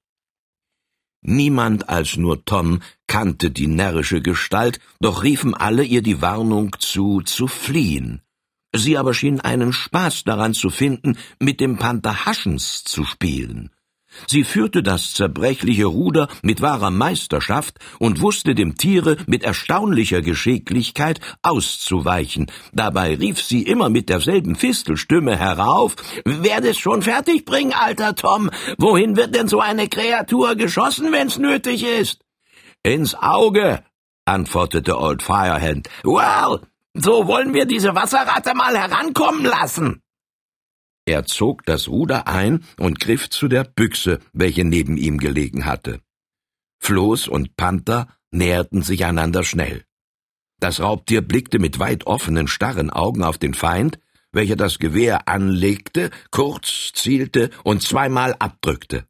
Niemand 1.23 1.89
als 1.89 2.17
nur 2.17 2.45
Tom 2.45 2.81
kannte 3.07 3.51
die 3.51 3.67
närrische 3.67 4.23
Gestalt, 4.23 4.81
doch 5.01 5.23
riefen 5.23 5.55
alle 5.55 5.85
ihr 5.85 6.03
die 6.03 6.23
Warnung 6.23 6.77
zu, 6.79 7.21
zu 7.21 7.47
fliehen. 7.47 8.23
Sie 8.75 8.97
aber 8.97 9.15
schien 9.15 9.41
einen 9.41 9.73
Spaß 9.73 10.25
daran 10.25 10.55
zu 10.55 10.71
finden, 10.71 11.19
mit 11.39 11.61
dem 11.61 11.77
Panther 11.77 12.25
Haschens 12.25 12.85
zu 12.85 13.05
spielen. 13.05 13.71
Sie 14.26 14.45
führte 14.45 14.83
das 14.83 15.14
zerbrechliche 15.14 15.87
Ruder 15.87 16.29
mit 16.43 16.61
wahrer 16.61 16.90
Meisterschaft 16.90 17.79
und 17.99 18.21
wusste 18.21 18.55
dem 18.55 18.76
Tiere 18.76 19.17
mit 19.26 19.45
erstaunlicher 19.45 20.23
Geschicklichkeit 20.23 21.21
auszuweichen. 21.43 22.50
Dabei 22.73 23.14
rief 23.14 23.43
sie 23.43 23.62
immer 23.62 23.88
mit 23.88 24.09
derselben 24.09 24.57
Fistelstimme 24.57 25.37
herauf 25.37 25.97
Werd 26.25 26.64
es 26.64 26.79
schon 26.79 27.02
fertig 27.02 27.45
bringen, 27.45 27.73
alter 27.73 28.14
Tom. 28.14 28.50
Wohin 28.79 29.17
wird 29.17 29.35
denn 29.35 29.49
so 29.49 29.61
eine 29.61 29.88
Kreatur 29.88 30.55
geschossen, 30.55 31.12
wenn's 31.12 31.38
nötig 31.38 31.85
ist? 31.85 32.21
Ins 32.83 33.14
Auge, 33.14 33.85
antwortete 34.25 34.99
Old 34.99 35.23
Firehand. 35.23 35.88
Well, 36.02 36.61
so 36.95 37.26
wollen 37.26 37.55
wir 37.55 37.67
diese 37.67 37.95
Wasserratte 37.95 38.55
mal 38.55 38.76
herankommen 38.76 39.45
lassen. 39.45 40.02
Er 41.11 41.25
zog 41.25 41.67
das 41.67 41.88
Ruder 41.88 42.29
ein 42.29 42.62
und 42.79 43.00
griff 43.00 43.29
zu 43.31 43.49
der 43.49 43.64
Büchse, 43.64 44.21
welche 44.33 44.64
neben 44.64 44.97
ihm 44.97 45.19
gelegen 45.19 45.64
hatte. 45.64 46.00
Floß 46.79 47.26
und 47.26 47.57
Panther 47.57 48.07
näherten 48.31 48.83
sich 48.83 49.05
einander 49.05 49.43
schnell. 49.43 49.85
Das 50.61 50.79
Raubtier 50.79 51.21
blickte 51.23 51.59
mit 51.59 51.81
weit 51.81 52.07
offenen, 52.07 52.47
starren 52.47 52.90
Augen 52.90 53.25
auf 53.25 53.38
den 53.38 53.55
Feind, 53.55 53.99
welcher 54.31 54.55
das 54.55 54.79
Gewehr 54.79 55.26
anlegte, 55.26 56.11
kurz 56.31 56.93
zielte 56.95 57.50
und 57.64 57.83
zweimal 57.83 58.37
abdrückte. 58.38 59.05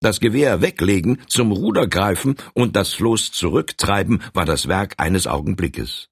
Das 0.00 0.18
Gewehr 0.18 0.60
weglegen, 0.60 1.22
zum 1.28 1.52
Ruder 1.52 1.86
greifen 1.86 2.34
und 2.52 2.74
das 2.74 2.94
Floß 2.94 3.30
zurücktreiben 3.30 4.24
war 4.34 4.44
das 4.44 4.66
Werk 4.66 4.94
eines 4.96 5.28
Augenblickes. 5.28 6.08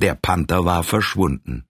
Der 0.00 0.14
Panther 0.14 0.64
war 0.64 0.82
verschwunden. 0.82 1.66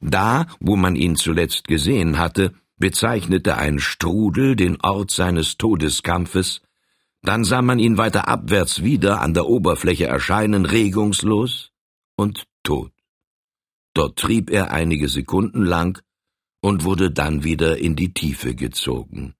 Da, 0.00 0.46
wo 0.60 0.76
man 0.76 0.96
ihn 0.96 1.16
zuletzt 1.16 1.68
gesehen 1.68 2.18
hatte, 2.18 2.52
bezeichnete 2.76 3.56
ein 3.56 3.78
Strudel 3.78 4.56
den 4.56 4.80
Ort 4.80 5.10
seines 5.10 5.58
Todeskampfes, 5.58 6.62
dann 7.22 7.44
sah 7.44 7.60
man 7.62 7.78
ihn 7.78 7.98
weiter 7.98 8.28
abwärts 8.28 8.82
wieder 8.82 9.20
an 9.20 9.34
der 9.34 9.46
Oberfläche 9.46 10.06
erscheinen, 10.06 10.64
regungslos 10.64 11.70
und 12.16 12.46
tot. 12.62 12.92
Dort 13.92 14.18
trieb 14.18 14.50
er 14.50 14.70
einige 14.70 15.08
Sekunden 15.08 15.64
lang 15.64 16.02
und 16.60 16.84
wurde 16.84 17.10
dann 17.10 17.44
wieder 17.44 17.78
in 17.78 17.96
die 17.96 18.14
Tiefe 18.14 18.54
gezogen. 18.54 19.34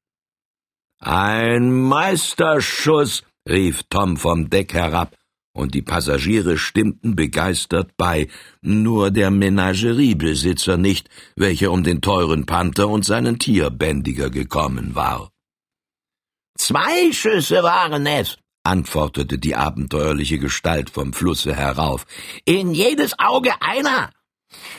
Ein 0.98 1.72
Meisterschuss, 1.72 3.22
rief 3.48 3.84
Tom 3.88 4.18
vom 4.18 4.50
Deck 4.50 4.74
herab, 4.74 5.16
und 5.52 5.74
die 5.74 5.82
Passagiere 5.82 6.58
stimmten 6.58 7.16
begeistert 7.16 7.96
bei, 7.96 8.28
nur 8.62 9.10
der 9.10 9.30
Menageriebesitzer 9.30 10.76
nicht, 10.76 11.08
welcher 11.36 11.72
um 11.72 11.82
den 11.82 12.00
teuren 12.00 12.46
Panther 12.46 12.88
und 12.88 13.04
seinen 13.04 13.38
Tierbändiger 13.38 14.30
gekommen 14.30 14.94
war. 14.94 15.30
Zwei 16.56 17.12
Schüsse 17.12 17.62
waren 17.62 18.06
es, 18.06 18.38
antwortete 18.64 19.38
die 19.38 19.56
abenteuerliche 19.56 20.38
Gestalt 20.38 20.90
vom 20.90 21.12
Flusse 21.12 21.54
herauf. 21.54 22.06
In 22.44 22.74
jedes 22.74 23.18
Auge 23.18 23.52
einer. 23.60 24.10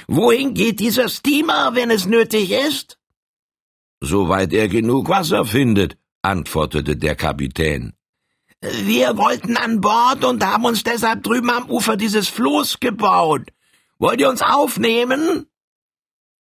Wohin 0.07 0.53
geht 0.53 0.79
dieser 0.79 1.09
Steamer, 1.09 1.75
wenn 1.75 1.91
es 1.91 2.05
nötig 2.05 2.51
ist? 2.51 2.97
Soweit 4.01 4.53
er 4.53 4.67
genug 4.67 5.09
Wasser 5.09 5.45
findet, 5.45 5.97
antwortete 6.21 6.97
der 6.97 7.15
Kapitän. 7.15 7.93
Wir 8.61 9.17
wollten 9.17 9.57
an 9.57 9.81
Bord 9.81 10.23
und 10.23 10.45
haben 10.45 10.65
uns 10.65 10.83
deshalb 10.83 11.23
drüben 11.23 11.49
am 11.49 11.69
Ufer 11.69 11.97
dieses 11.97 12.29
Floß 12.29 12.79
gebaut. 12.79 13.49
Wollt 13.97 14.21
ihr 14.21 14.29
uns 14.29 14.41
aufnehmen? 14.43 15.47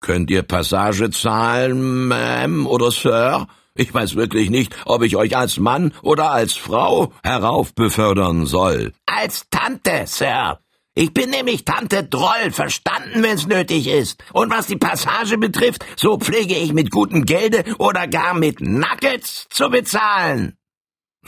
Könnt 0.01 0.31
ihr 0.31 0.43
Passage 0.43 1.11
zahlen, 1.11 2.11
Ma'am 2.11 2.65
oder 2.65 2.91
Sir? 2.91 3.47
Ich 3.75 3.93
weiß 3.93 4.15
wirklich 4.15 4.49
nicht, 4.49 4.75
ob 4.85 5.03
ich 5.03 5.15
euch 5.15 5.37
als 5.37 5.57
Mann 5.57 5.93
oder 6.01 6.31
als 6.31 6.53
Frau 6.53 7.13
heraufbefördern 7.23 8.45
soll. 8.45 8.93
Als 9.05 9.45
Tante, 9.51 10.05
Sir. 10.05 10.59
Ich 10.95 11.13
bin 11.13 11.29
nämlich 11.29 11.63
Tante 11.63 12.03
Droll, 12.03 12.51
verstanden, 12.51 13.23
wenn's 13.23 13.47
nötig 13.47 13.87
ist. 13.87 14.23
Und 14.33 14.51
was 14.51 14.67
die 14.67 14.75
Passage 14.75 15.37
betrifft, 15.37 15.85
so 15.95 16.17
pflege 16.17 16.55
ich 16.55 16.73
mit 16.73 16.91
gutem 16.91 17.25
Gelde 17.25 17.63
oder 17.77 18.07
gar 18.07 18.33
mit 18.33 18.61
Nuggets 18.61 19.47
zu 19.49 19.69
bezahlen. 19.69 20.58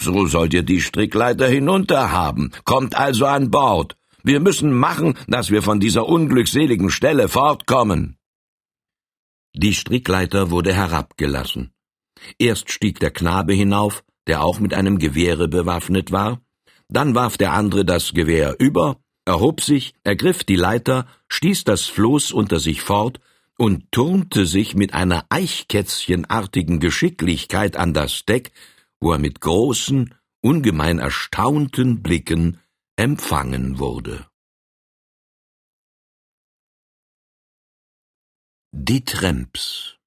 So 0.01 0.25
sollt 0.25 0.53
ihr 0.55 0.63
die 0.63 0.81
Strickleiter 0.81 1.47
hinunter 1.47 2.11
haben. 2.11 2.51
Kommt 2.65 2.95
also 2.95 3.27
an 3.27 3.51
Bord. 3.51 3.95
Wir 4.23 4.39
müssen 4.39 4.73
machen, 4.73 5.15
dass 5.27 5.51
wir 5.51 5.61
von 5.61 5.79
dieser 5.79 6.07
unglückseligen 6.07 6.89
Stelle 6.89 7.29
fortkommen. 7.29 8.17
Die 9.53 9.75
Strickleiter 9.75 10.49
wurde 10.49 10.73
herabgelassen. 10.73 11.71
Erst 12.39 12.71
stieg 12.71 12.99
der 12.99 13.11
Knabe 13.11 13.53
hinauf, 13.53 14.03
der 14.25 14.43
auch 14.43 14.59
mit 14.59 14.73
einem 14.73 14.97
Gewehre 14.97 15.47
bewaffnet 15.47 16.11
war, 16.11 16.41
dann 16.89 17.13
warf 17.13 17.37
der 17.37 17.53
andere 17.53 17.85
das 17.85 18.13
Gewehr 18.13 18.55
über, 18.59 18.97
erhob 19.25 19.61
sich, 19.61 19.93
ergriff 20.03 20.43
die 20.43 20.55
Leiter, 20.55 21.05
stieß 21.29 21.63
das 21.63 21.85
Floß 21.85 22.31
unter 22.31 22.59
sich 22.59 22.81
fort 22.81 23.19
und 23.57 23.91
turnte 23.91 24.45
sich 24.45 24.75
mit 24.75 24.93
einer 24.93 25.25
eichkätzchenartigen 25.29 26.79
Geschicklichkeit 26.79 27.77
an 27.77 27.93
das 27.93 28.25
Deck, 28.25 28.51
wo 29.01 29.11
er 29.11 29.17
mit 29.17 29.41
großen, 29.41 30.13
ungemein 30.41 30.99
erstaunten 30.99 32.01
Blicken 32.01 32.59
empfangen 32.95 33.79
wurde. 33.79 34.27
Die 38.73 39.03
Tramps 39.03 39.97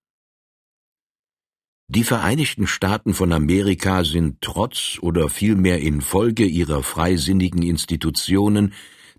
Die 1.88 2.04
Vereinigten 2.04 2.66
Staaten 2.66 3.12
von 3.12 3.32
Amerika 3.32 4.04
sind 4.04 4.40
trotz 4.40 4.98
oder 5.02 5.28
vielmehr 5.28 5.80
infolge 5.80 6.46
ihrer 6.46 6.82
freisinnigen 6.82 7.62
Institutionen 7.62 8.72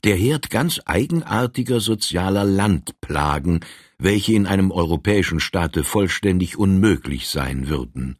der 0.03 0.15
Herd 0.15 0.49
ganz 0.49 0.81
eigenartiger 0.85 1.79
sozialer 1.79 2.43
Landplagen, 2.43 3.59
welche 3.97 4.33
in 4.33 4.47
einem 4.47 4.71
europäischen 4.71 5.39
Staate 5.39 5.83
vollständig 5.83 6.57
unmöglich 6.57 7.27
sein 7.27 7.67
würden. 7.67 8.17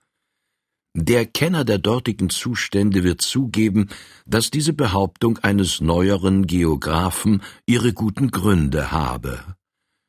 Der 0.97 1.25
Kenner 1.25 1.65
der 1.65 1.77
dortigen 1.77 2.29
Zustände 2.29 3.03
wird 3.03 3.21
zugeben, 3.21 3.89
dass 4.25 4.49
diese 4.49 4.71
Behauptung 4.71 5.37
eines 5.39 5.81
neueren 5.81 6.47
Geographen 6.47 7.41
ihre 7.65 7.91
guten 7.91 8.31
Gründe 8.31 8.93
habe. 8.93 9.41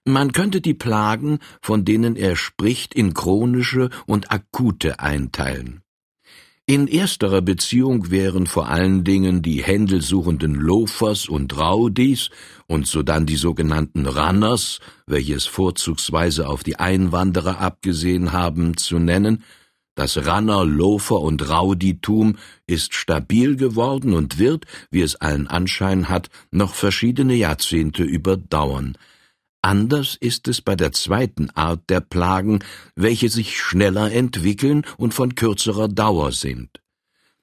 Man 0.05 0.31
könnte 0.31 0.61
die 0.61 0.75
Plagen, 0.75 1.41
von 1.61 1.85
denen 1.85 2.15
er 2.15 2.37
spricht, 2.37 2.95
in 2.95 3.15
chronische 3.15 3.91
und 4.07 4.31
akute 4.31 5.01
einteilen. 5.01 5.83
In 6.67 6.87
ersterer 6.87 7.43
Beziehung 7.43 8.13
wären 8.13 8.47
vor 8.47 8.69
allen 8.69 9.03
Dingen 9.03 9.43
die 9.43 9.65
händelsuchenden 9.65 10.55
Loafers 10.55 11.29
und 11.29 11.59
Rowdies 11.59 12.31
und 12.69 12.87
sodann 12.87 13.27
die 13.27 13.37
sogenannten 13.37 14.07
Runners, 14.07 14.79
welche 15.09 15.35
es 15.35 15.47
vorzugsweise 15.47 16.49
auf 16.49 16.63
die 16.63 16.79
Einwanderer 16.79 17.61
abgesehen 17.61 18.31
haben, 18.31 18.77
zu 18.77 19.01
nennen. 19.01 19.43
Das 19.97 20.19
Runner, 20.19 20.67
Loafer 20.67 21.21
und 21.21 21.49
Rowditum 21.49 22.37
ist 22.67 22.93
stabil 22.93 23.57
geworden 23.57 24.13
und 24.13 24.39
wird, 24.39 24.67
wie 24.91 25.01
es 25.01 25.17
allen 25.17 25.47
Anschein 25.47 26.11
hat, 26.11 26.29
noch 26.51 26.75
verschiedene 26.75 27.35
Jahrzehnte 27.35 28.05
überdauern. 28.05 28.99
Anders 29.63 30.15
ist 30.21 30.49
es 30.49 30.61
bei 30.61 30.77
der 30.77 30.93
zweiten 30.93 31.49
Art 31.51 31.89
der 31.89 32.01
Plagen, 32.01 32.59
welche 32.95 33.31
sich 33.31 33.59
schneller 33.59 34.13
entwickeln 34.13 34.85
und 34.99 35.15
von 35.15 35.35
kürzerer 35.35 35.89
Dauer 35.89 36.31
sind. 36.31 36.83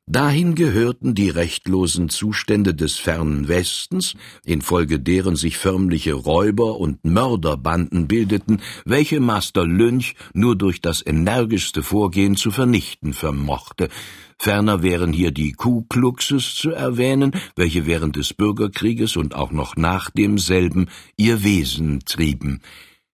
Dahin 0.05 0.53
gehörten 0.55 1.15
die 1.15 1.29
rechtlosen 1.29 2.10
Zustände 2.10 2.75
des 2.75 2.98
fernen 2.98 3.48
Westens, 3.48 4.15
infolge 4.43 5.00
deren 5.00 5.38
sich 5.38 5.57
förmliche 5.57 6.13
Räuber- 6.13 6.77
und 6.77 7.05
Mörderbanden 7.05 8.10
bildeten, 8.10 8.62
welche 8.83 9.22
Master 9.22 9.65
Lynch 9.65 10.15
nur 10.33 10.57
durch 10.57 10.81
das 10.81 11.05
energischste 11.05 11.83
Vorgehen 11.83 12.36
zu 12.36 12.51
vernichten 12.51 13.13
vermochte, 13.13 13.88
Ferner 14.38 14.83
wären 14.83 15.13
hier 15.13 15.31
die 15.31 15.53
Ku 15.53 15.86
Kluxes 15.88 16.55
zu 16.55 16.72
erwähnen, 16.72 17.31
welche 17.55 17.86
während 17.86 18.17
des 18.17 18.33
Bürgerkrieges 18.33 19.15
und 19.15 19.36
auch 19.36 19.51
noch 19.51 19.77
nach 19.77 20.10
demselben 20.10 20.89
ihr 21.15 21.45
Wesen 21.45 22.01
trieben. 22.03 22.62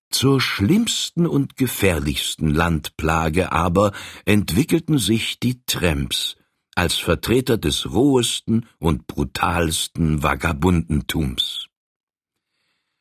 Zur 0.10 0.42
schlimmsten 0.42 1.28
und 1.28 1.56
gefährlichsten 1.56 2.50
Landplage 2.50 3.52
aber 3.52 3.92
entwickelten 4.26 4.98
sich 4.98 5.40
die 5.40 5.64
Tramps 5.68 6.39
als 6.80 6.96
Vertreter 6.96 7.58
des 7.58 7.92
rohesten 7.92 8.66
und 8.78 9.06
brutalsten 9.06 10.24
Vagabundentums. 10.24 11.68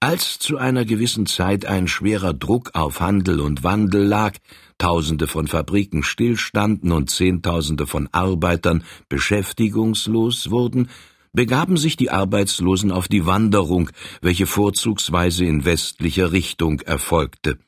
Als 0.01 0.41
zu 0.41 0.57
einer 0.57 0.85
gewissen 0.85 1.27
Zeit 1.27 1.65
ein 1.65 1.87
schwerer 1.87 2.35
Druck 2.35 2.75
auf 2.75 2.99
Handel 2.99 3.39
und 3.39 3.63
Wandel 3.63 4.03
lag, 4.03 4.35
Tausende 4.79 5.29
von 5.29 5.47
Fabriken 5.47 6.03
stillstanden 6.03 6.91
und 6.91 7.11
Zehntausende 7.11 7.87
von 7.87 8.09
Arbeitern 8.11 8.83
beschäftigungslos 9.09 10.51
wurden, 10.51 10.91
begaben 11.33 11.77
sich 11.77 11.97
die 11.97 12.11
Arbeitslosen 12.11 12.91
auf 12.91 13.07
die 13.07 13.27
Wanderung, 13.27 13.91
welche 14.21 14.49
vorzugsweise 14.49 15.45
in 15.45 15.65
westlicher 15.65 16.33
Richtung 16.33 16.81
erfolgte. 16.81 17.61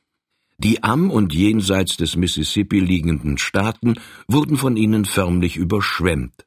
Die 0.63 0.83
am 0.83 1.09
und 1.09 1.33
jenseits 1.33 1.97
des 1.97 2.15
Mississippi 2.15 2.79
liegenden 2.79 3.39
Staaten 3.39 3.95
wurden 4.27 4.57
von 4.57 4.77
ihnen 4.77 5.05
förmlich 5.05 5.57
überschwemmt. 5.57 6.45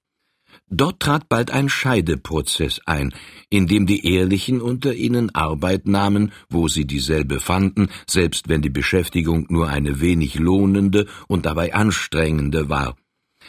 Dort 0.70 1.00
trat 1.00 1.28
bald 1.28 1.50
ein 1.50 1.68
Scheideprozess 1.68 2.80
ein, 2.86 3.12
in 3.50 3.66
dem 3.66 3.86
die 3.86 4.06
Ehrlichen 4.06 4.60
unter 4.60 4.94
ihnen 4.94 5.34
Arbeit 5.34 5.88
nahmen, 5.88 6.30
wo 6.48 6.68
sie 6.68 6.86
dieselbe 6.86 7.40
fanden, 7.40 7.88
selbst 8.06 8.48
wenn 8.48 8.62
die 8.62 8.70
Beschäftigung 8.70 9.46
nur 9.48 9.68
eine 9.68 10.00
wenig 10.00 10.36
lohnende 10.36 11.08
und 11.26 11.44
dabei 11.44 11.74
anstrengende 11.74 12.68
war. 12.68 12.94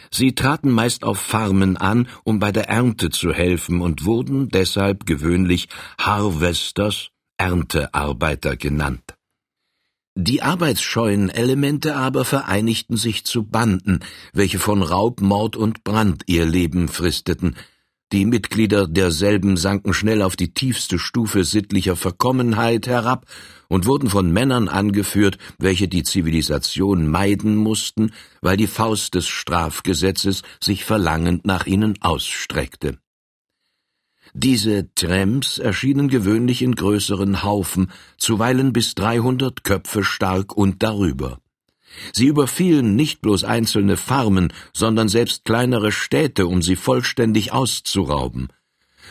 Sie 0.10 0.34
traten 0.34 0.72
meist 0.72 1.04
auf 1.04 1.20
Farmen 1.20 1.78
an, 1.78 2.08
um 2.24 2.40
bei 2.40 2.52
der 2.52 2.70
Ernte 2.70 3.12
zu 3.12 3.32
helfen 3.32 3.82
und 3.82 4.04
wurden 4.04 4.50
deshalb 4.50 5.06
gewöhnlich 5.06 5.68
Harvesters, 6.00 7.12
Erntearbeiter 7.38 8.58
genannt. 8.58 9.16
Die 10.18 10.42
arbeitsscheuen 10.42 11.30
Elemente 11.30 11.98
aber 11.98 12.24
vereinigten 12.24 12.96
sich 12.96 13.26
zu 13.26 13.44
Banden, 13.44 14.00
welche 14.32 14.60
von 14.60 14.82
Raub, 14.82 15.20
Mord 15.20 15.58
und 15.58 15.84
Brand 15.84 16.24
ihr 16.28 16.46
Leben 16.46 16.88
fristeten. 16.88 17.58
Die 18.14 18.26
Mitglieder 18.26 18.88
derselben 18.88 19.58
sanken 19.58 19.94
schnell 19.94 20.22
auf 20.22 20.38
die 20.38 20.54
tiefste 20.54 21.00
Stufe 21.00 21.44
sittlicher 21.44 21.98
Verkommenheit 21.98 22.88
herab 22.88 23.26
und 23.68 23.88
wurden 23.88 24.10
von 24.10 24.32
Männern 24.32 24.70
angeführt, 24.70 25.38
welche 25.58 25.90
die 25.90 26.04
Zivilisation 26.04 27.10
meiden 27.10 27.58
mussten, 27.58 28.12
weil 28.42 28.56
die 28.56 28.68
Faust 28.68 29.16
des 29.16 29.28
Strafgesetzes 29.28 30.44
sich 30.64 30.86
verlangend 30.86 31.46
nach 31.46 31.66
ihnen 31.66 32.02
ausstreckte. 32.02 33.00
Diese 34.38 34.94
Tramps 34.96 35.60
erschienen 35.60 36.10
gewöhnlich 36.10 36.62
in 36.62 36.76
größeren 36.76 37.42
Haufen, 37.42 37.90
zuweilen 38.18 38.74
bis 38.74 38.94
dreihundert 38.94 39.64
Köpfe 39.64 40.04
stark 40.04 40.58
und 40.58 40.84
darüber. 40.84 41.40
Sie 42.12 42.26
überfielen 42.26 42.98
nicht 42.98 43.22
bloß 43.22 43.46
einzelne 43.46 43.96
Farmen, 43.96 44.52
sondern 44.74 45.08
selbst 45.08 45.46
kleinere 45.46 45.94
Städte, 45.94 46.48
um 46.48 46.62
sie 46.62 46.76
vollständig 46.76 47.54
auszurauben. 47.54 48.50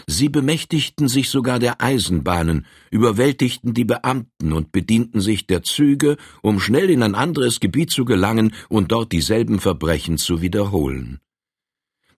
Sie 0.07 0.29
bemächtigten 0.29 1.09
sich 1.09 1.31
sogar 1.31 1.59
der 1.59 1.81
Eisenbahnen, 1.81 2.67
überwältigten 2.91 3.73
die 3.73 3.87
Beamten 3.87 4.53
und 4.53 4.73
bedienten 4.73 5.23
sich 5.23 5.47
der 5.47 5.63
Züge, 5.63 6.19
um 6.43 6.61
schnell 6.61 6.91
in 6.91 7.03
ein 7.03 7.15
anderes 7.15 7.61
Gebiet 7.61 7.91
zu 7.91 8.05
gelangen 8.05 8.53
und 8.69 8.93
dort 8.93 9.11
dieselben 9.11 9.59
Verbrechen 9.59 10.19
zu 10.19 10.43
wiederholen. 10.43 11.21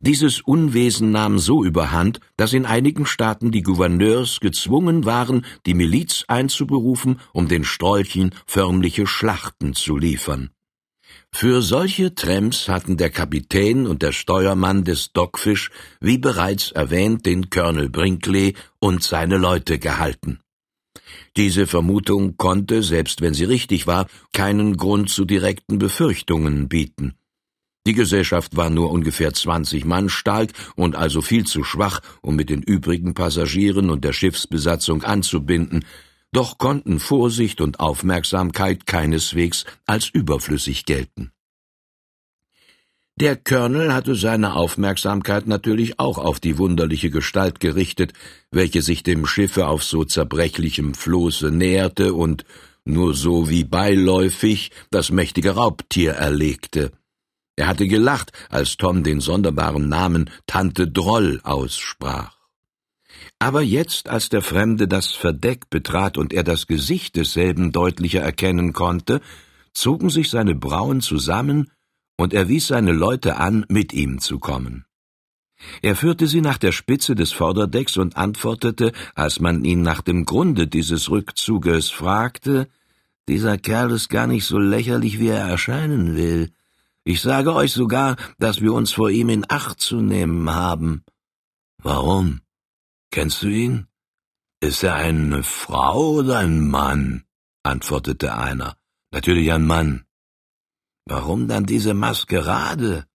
Dieses 0.01 0.41
Unwesen 0.41 1.11
nahm 1.11 1.39
so 1.39 1.65
überhand, 1.65 2.21
dass 2.37 2.53
in 2.53 2.67
einigen 2.67 3.07
Staaten 3.07 3.51
die 3.51 3.63
Gouverneurs 3.63 4.41
gezwungen 4.41 5.05
waren, 5.05 5.47
die 5.65 5.75
Miliz 5.75 6.25
einzuberufen, 6.29 7.21
um 7.33 7.49
den 7.49 7.65
Strolchen 7.65 8.35
förmliche 8.47 9.07
Schlachten 9.07 9.75
zu 9.75 9.97
liefern. 9.97 10.51
Für 11.33 11.61
solche 11.63 12.15
Tramps 12.15 12.69
hatten 12.69 12.97
der 12.97 13.11
Kapitän 13.11 13.87
und 13.87 14.03
der 14.03 14.13
Steuermann 14.13 14.85
des 14.85 15.13
Dogfish, 15.13 15.71
wie 16.01 16.19
bereits 16.19 16.73
erwähnt, 16.73 17.27
den 17.27 17.51
Colonel 17.51 17.89
Brinkley 17.89 18.55
und 18.79 19.03
seine 19.03 19.37
Leute 19.37 19.79
gehalten. 19.79 20.41
Diese 21.37 21.67
Vermutung 21.67 22.37
konnte, 22.37 22.83
selbst 22.83 23.21
wenn 23.21 23.35
sie 23.35 23.45
richtig 23.45 23.87
war, 23.87 24.07
keinen 24.33 24.77
Grund 24.77 25.11
zu 25.11 25.25
direkten 25.25 25.79
Befürchtungen 25.79 26.69
bieten. 26.69 27.15
Die 27.87 27.95
Gesellschaft 27.95 28.57
war 28.57 28.69
nur 28.69 28.91
ungefähr 28.91 29.33
zwanzig 29.33 29.85
Mann 29.85 30.09
stark 30.09 30.51
und 30.75 30.97
also 30.97 31.23
viel 31.23 31.45
zu 31.45 31.63
schwach, 31.63 32.01
um 32.21 32.35
mit 32.35 32.51
den 32.51 32.63
übrigen 32.63 33.15
Passagieren 33.15 33.91
und 33.91 34.05
der 34.05 34.13
Schiffsbesatzung 34.13 35.05
anzubinden, 35.05 35.85
doch 36.33 36.59
konnten 36.59 36.99
Vorsicht 36.99 37.61
und 37.61 37.79
Aufmerksamkeit 37.79 38.87
keineswegs 38.87 39.67
als 39.87 40.09
überflüssig 40.09 40.85
gelten. 40.85 41.31
Der 43.19 43.37
Colonel 43.37 43.95
hatte 43.95 44.17
seine 44.17 44.55
Aufmerksamkeit 44.55 45.47
natürlich 45.47 46.01
auch 46.01 46.19
auf 46.19 46.41
die 46.41 46.59
wunderliche 46.59 47.11
Gestalt 47.11 47.61
gerichtet, 47.61 48.13
welche 48.51 48.83
sich 48.83 49.05
dem 49.05 49.27
Schiffe 49.27 49.69
auf 49.69 49.85
so 49.85 50.05
zerbrechlichem 50.05 50.93
Floße 50.93 51.53
näherte 51.53 52.15
und 52.15 52.45
nur 52.85 53.15
so 53.15 53.49
wie 53.49 53.65
beiläufig 53.65 54.73
das 54.91 55.13
mächtige 55.13 55.53
Raubtier 55.53 56.13
erlegte. 56.13 56.91
Er 57.57 57.69
hatte 57.69 57.89
gelacht, 57.89 58.33
als 58.51 58.77
Tom 58.77 59.03
den 59.03 59.21
sonderbaren 59.21 59.89
Namen 59.89 60.31
Tante 60.47 60.87
Droll 60.89 61.41
aussprach. 61.43 62.37
Aber 63.39 63.63
jetzt, 63.63 64.09
als 64.09 64.29
der 64.29 64.43
Fremde 64.43 64.89
das 64.89 65.13
Verdeck 65.13 65.71
betrat 65.71 66.19
und 66.19 66.33
er 66.33 66.45
das 66.45 66.67
Gesicht 66.67 67.17
desselben 67.17 67.73
deutlicher 67.73 68.21
erkennen 68.21 68.73
konnte, 68.73 69.21
zogen 69.73 70.11
sich 70.11 70.31
seine 70.31 70.55
Brauen 70.55 71.01
zusammen 71.01 71.71
und 72.17 72.33
er 72.33 72.49
wies 72.49 72.69
seine 72.69 72.93
Leute 72.93 73.37
an, 73.37 73.65
mit 73.69 73.93
ihm 73.93 74.21
zu 74.21 74.39
kommen. 74.39 74.85
Er 75.81 75.97
führte 75.97 76.27
sie 76.27 76.43
nach 76.43 76.59
der 76.59 76.73
Spitze 76.73 77.15
des 77.15 77.33
Vorderdecks 77.33 77.97
und 77.97 78.17
antwortete, 78.17 78.93
als 79.15 79.41
man 79.41 79.65
ihn 79.65 79.83
nach 79.83 80.03
dem 80.03 80.25
Grunde 80.25 80.67
dieses 80.67 81.11
Rückzuges 81.11 81.91
fragte, 81.91 82.69
dieser 83.29 83.59
Kerl 83.59 83.91
ist 83.91 84.09
gar 84.09 84.27
nicht 84.27 84.45
so 84.45 84.59
lächerlich, 84.59 85.19
wie 85.19 85.29
er 85.29 85.41
erscheinen 85.41 86.15
will. 86.15 86.53
Ich 87.09 87.21
sage 87.21 87.55
euch 87.55 87.73
sogar, 87.73 88.17
dass 88.41 88.61
wir 88.61 88.73
uns 88.73 88.91
vor 88.91 89.11
ihm 89.11 89.29
in 89.29 89.47
Acht 89.49 89.79
zu 89.81 90.01
nehmen 90.01 90.51
haben. 90.51 91.05
Warum? 91.79 92.41
Kennst 93.13 93.45
du 93.45 93.47
ihn? 93.47 93.87
Ist 94.61 94.83
er 94.83 94.97
eine 94.97 95.45
Frau 95.45 96.15
oder 96.15 96.39
ein 96.39 96.69
Mann? 96.69 97.23
antwortete 97.63 98.35
einer. 98.35 98.77
Natürlich 99.13 99.53
ein 99.53 99.65
Mann. 99.65 100.05
Warum 101.05 101.47
dann 101.47 101.65
diese 101.65 101.95
Maskerade? 101.95 103.07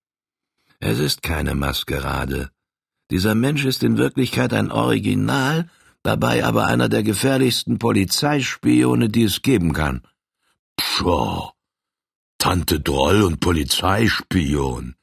Es 0.80 0.98
ist 1.00 1.22
keine 1.22 1.54
Maskerade. 1.54 2.50
Dieser 3.10 3.36
Mensch 3.36 3.66
ist 3.66 3.84
in 3.84 3.98
Wirklichkeit 3.98 4.54
ein 4.54 4.72
Original, 4.72 5.70
dabei 6.02 6.46
aber 6.46 6.66
einer 6.68 6.88
der 6.88 7.04
gefährlichsten 7.04 7.78
Polizeispione, 7.78 9.10
die 9.10 9.24
es 9.24 9.42
geben 9.42 9.74
kann. 9.74 10.08
Pschoh. 10.78 11.52
Tante 12.42 12.80
Droll 12.80 13.22
und 13.22 13.40
Polizeispion. 13.40 14.96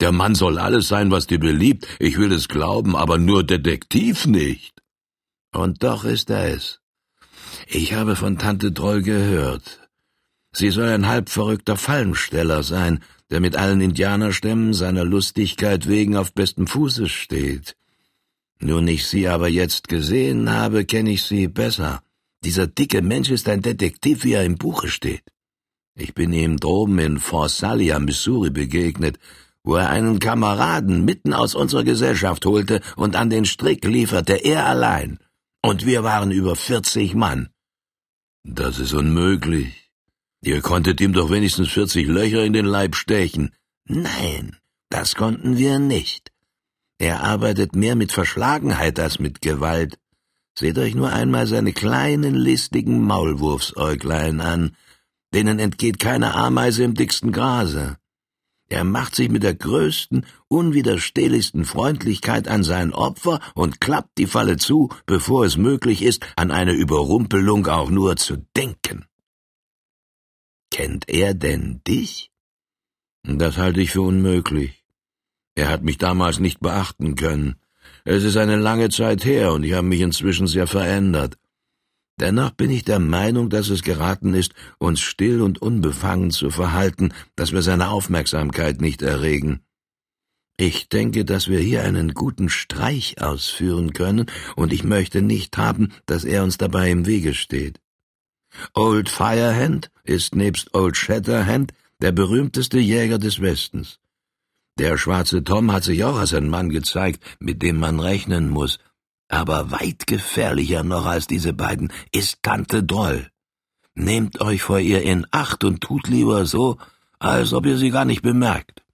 Der 0.00 0.12
Mann 0.12 0.34
soll 0.34 0.58
alles 0.58 0.88
sein, 0.88 1.10
was 1.10 1.26
dir 1.26 1.38
beliebt, 1.38 1.86
ich 1.98 2.16
will 2.16 2.32
es 2.32 2.48
glauben, 2.48 2.96
aber 2.96 3.18
nur 3.18 3.44
Detektiv 3.44 4.24
nicht. 4.24 4.80
Und 5.52 5.82
doch 5.82 6.04
ist 6.04 6.30
er 6.30 6.54
es. 6.54 6.80
Ich 7.66 7.92
habe 7.92 8.16
von 8.16 8.38
Tante 8.38 8.72
Droll 8.72 9.02
gehört. 9.02 9.90
Sie 10.52 10.70
soll 10.70 10.88
ein 10.88 11.06
halbverrückter 11.06 11.76
Fallensteller 11.76 12.62
sein, 12.62 13.04
der 13.30 13.40
mit 13.40 13.56
allen 13.56 13.82
Indianerstämmen 13.82 14.72
seiner 14.72 15.04
Lustigkeit 15.04 15.86
wegen 15.86 16.16
auf 16.16 16.32
bestem 16.32 16.66
Fuße 16.66 17.10
steht. 17.10 17.76
Nun 18.58 18.88
ich 18.88 19.06
sie 19.06 19.28
aber 19.28 19.48
jetzt 19.48 19.88
gesehen 19.88 20.48
habe, 20.48 20.86
kenne 20.86 21.10
ich 21.10 21.24
sie 21.24 21.46
besser. 21.46 22.02
Dieser 22.42 22.66
dicke 22.66 23.02
Mensch 23.02 23.28
ist 23.28 23.50
ein 23.50 23.60
Detektiv, 23.60 24.24
wie 24.24 24.32
er 24.32 24.44
im 24.44 24.56
Buche 24.56 24.88
steht. 24.88 25.24
Ich 25.98 26.14
bin 26.14 26.32
ihm 26.34 26.58
droben 26.58 26.98
in 26.98 27.18
Fort 27.18 27.50
Sully 27.50 27.98
Missouri 27.98 28.50
begegnet, 28.50 29.18
wo 29.64 29.76
er 29.76 29.88
einen 29.88 30.18
Kameraden 30.18 31.06
mitten 31.06 31.32
aus 31.32 31.54
unserer 31.54 31.84
Gesellschaft 31.84 32.44
holte 32.44 32.82
und 32.96 33.16
an 33.16 33.30
den 33.30 33.46
Strick 33.46 33.82
lieferte, 33.84 34.34
er 34.34 34.66
allein. 34.66 35.18
Und 35.62 35.86
wir 35.86 36.04
waren 36.04 36.30
über 36.30 36.54
vierzig 36.54 37.14
Mann. 37.14 37.48
Das 38.44 38.78
ist 38.78 38.92
unmöglich. 38.92 39.90
Ihr 40.42 40.60
konntet 40.60 41.00
ihm 41.00 41.14
doch 41.14 41.30
wenigstens 41.30 41.70
vierzig 41.70 42.06
Löcher 42.06 42.44
in 42.44 42.52
den 42.52 42.66
Leib 42.66 42.94
stechen. 42.94 43.52
Nein, 43.88 44.56
das 44.90 45.14
konnten 45.14 45.56
wir 45.56 45.78
nicht. 45.78 46.30
Er 46.98 47.24
arbeitet 47.24 47.74
mehr 47.74 47.96
mit 47.96 48.12
Verschlagenheit 48.12 49.00
als 49.00 49.18
mit 49.18 49.40
Gewalt. 49.40 49.98
Seht 50.58 50.78
euch 50.78 50.94
nur 50.94 51.10
einmal 51.10 51.46
seine 51.46 51.72
kleinen, 51.72 52.34
listigen 52.34 53.02
Maulwurfsäuglein 53.02 54.40
an, 54.40 54.76
denen 55.36 55.58
entgeht 55.58 55.98
keine 55.98 56.34
Ameise 56.34 56.82
im 56.82 56.94
dicksten 56.94 57.30
Grase. 57.30 57.98
Er 58.70 58.84
macht 58.84 59.14
sich 59.14 59.28
mit 59.28 59.42
der 59.42 59.54
größten, 59.54 60.24
unwiderstehlichsten 60.48 61.66
Freundlichkeit 61.66 62.48
an 62.48 62.64
sein 62.64 62.94
Opfer 62.94 63.40
und 63.54 63.78
klappt 63.78 64.16
die 64.16 64.26
Falle 64.26 64.56
zu, 64.56 64.88
bevor 65.04 65.44
es 65.44 65.58
möglich 65.58 66.00
ist, 66.00 66.26
an 66.36 66.50
eine 66.50 66.72
Überrumpelung 66.72 67.66
auch 67.66 67.90
nur 67.90 68.16
zu 68.16 68.46
denken. 68.56 69.04
Kennt 70.70 71.06
er 71.06 71.34
denn 71.34 71.82
dich? 71.86 72.30
Das 73.22 73.58
halte 73.58 73.82
ich 73.82 73.90
für 73.90 74.02
unmöglich. 74.02 74.84
Er 75.54 75.68
hat 75.68 75.82
mich 75.82 75.98
damals 75.98 76.40
nicht 76.40 76.60
beachten 76.60 77.14
können. 77.14 77.56
Es 78.04 78.24
ist 78.24 78.38
eine 78.38 78.56
lange 78.56 78.88
Zeit 78.88 79.24
her 79.26 79.52
und 79.52 79.64
ich 79.64 79.74
habe 79.74 79.86
mich 79.86 80.00
inzwischen 80.00 80.46
sehr 80.46 80.66
verändert. 80.66 81.36
Dennoch 82.18 82.50
bin 82.52 82.70
ich 82.70 82.84
der 82.84 82.98
Meinung, 82.98 83.50
dass 83.50 83.68
es 83.68 83.82
geraten 83.82 84.32
ist, 84.32 84.54
uns 84.78 85.00
still 85.00 85.42
und 85.42 85.60
unbefangen 85.60 86.30
zu 86.30 86.50
verhalten, 86.50 87.12
dass 87.36 87.52
wir 87.52 87.62
seine 87.62 87.90
Aufmerksamkeit 87.90 88.80
nicht 88.80 89.02
erregen. 89.02 89.60
Ich 90.56 90.88
denke, 90.88 91.26
dass 91.26 91.48
wir 91.48 91.60
hier 91.60 91.82
einen 91.82 92.14
guten 92.14 92.48
Streich 92.48 93.20
ausführen 93.20 93.92
können, 93.92 94.26
und 94.54 94.72
ich 94.72 94.84
möchte 94.84 95.20
nicht 95.20 95.58
haben, 95.58 95.92
dass 96.06 96.24
er 96.24 96.42
uns 96.42 96.56
dabei 96.56 96.90
im 96.90 97.04
Wege 97.04 97.34
steht. 97.34 97.80
Old 98.72 99.10
Firehand 99.10 99.90
ist 100.02 100.34
nebst 100.34 100.72
Old 100.74 100.96
Shatterhand 100.96 101.74
der 102.00 102.12
berühmteste 102.12 102.78
Jäger 102.78 103.18
des 103.18 103.42
Westens. 103.42 103.98
Der 104.78 104.96
schwarze 104.96 105.44
Tom 105.44 105.72
hat 105.72 105.84
sich 105.84 106.04
auch 106.04 106.16
als 106.16 106.32
ein 106.34 106.48
Mann 106.48 106.70
gezeigt, 106.70 107.22
mit 107.38 107.62
dem 107.62 107.78
man 107.78 108.00
rechnen 108.00 108.48
muss. 108.48 108.78
Aber 109.28 109.70
weit 109.70 110.06
gefährlicher 110.06 110.84
noch 110.84 111.06
als 111.06 111.26
diese 111.26 111.52
beiden 111.52 111.92
ist 112.12 112.42
Tante 112.42 112.82
Droll. 112.82 113.30
Nehmt 113.94 114.40
euch 114.40 114.62
vor 114.62 114.78
ihr 114.78 115.02
in 115.02 115.26
Acht 115.30 115.64
und 115.64 115.80
tut 115.80 116.06
lieber 116.08 116.46
so, 116.46 116.78
als 117.18 117.52
ob 117.52 117.66
ihr 117.66 117.76
sie 117.76 117.90
gar 117.90 118.04
nicht 118.04 118.22
bemerkt. 118.22 118.84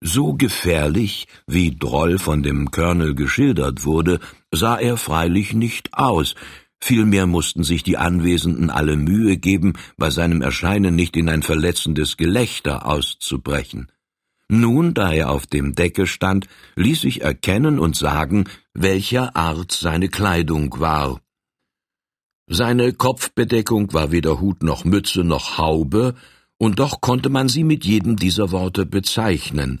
So 0.00 0.34
gefährlich, 0.34 1.28
wie 1.46 1.76
Droll 1.76 2.18
von 2.18 2.42
dem 2.42 2.72
Colonel 2.72 3.14
geschildert 3.14 3.84
wurde, 3.84 4.18
sah 4.50 4.76
er 4.76 4.96
freilich 4.96 5.52
nicht 5.52 5.94
aus, 5.94 6.34
Vielmehr 6.84 7.28
mussten 7.28 7.62
sich 7.62 7.84
die 7.84 7.96
Anwesenden 7.96 8.68
alle 8.68 8.96
Mühe 8.96 9.36
geben, 9.36 9.74
bei 9.96 10.10
seinem 10.10 10.42
Erscheinen 10.42 10.96
nicht 10.96 11.16
in 11.16 11.28
ein 11.28 11.44
verletzendes 11.44 12.16
Gelächter 12.16 12.86
auszubrechen. 12.86 13.92
Nun, 14.54 14.92
da 14.92 15.10
er 15.14 15.30
auf 15.30 15.46
dem 15.46 15.74
Decke 15.74 16.06
stand, 16.06 16.46
ließ 16.76 17.00
sich 17.00 17.22
erkennen 17.22 17.78
und 17.78 17.96
sagen, 17.96 18.44
welcher 18.74 19.34
Art 19.34 19.72
seine 19.72 20.10
Kleidung 20.10 20.78
war. 20.78 21.22
Seine 22.48 22.92
Kopfbedeckung 22.92 23.94
war 23.94 24.12
weder 24.12 24.42
Hut 24.42 24.62
noch 24.62 24.84
Mütze 24.84 25.24
noch 25.24 25.56
Haube, 25.56 26.16
und 26.58 26.80
doch 26.80 27.00
konnte 27.00 27.30
man 27.30 27.48
sie 27.48 27.64
mit 27.64 27.86
jedem 27.86 28.16
dieser 28.16 28.50
Worte 28.50 28.84
bezeichnen. 28.84 29.80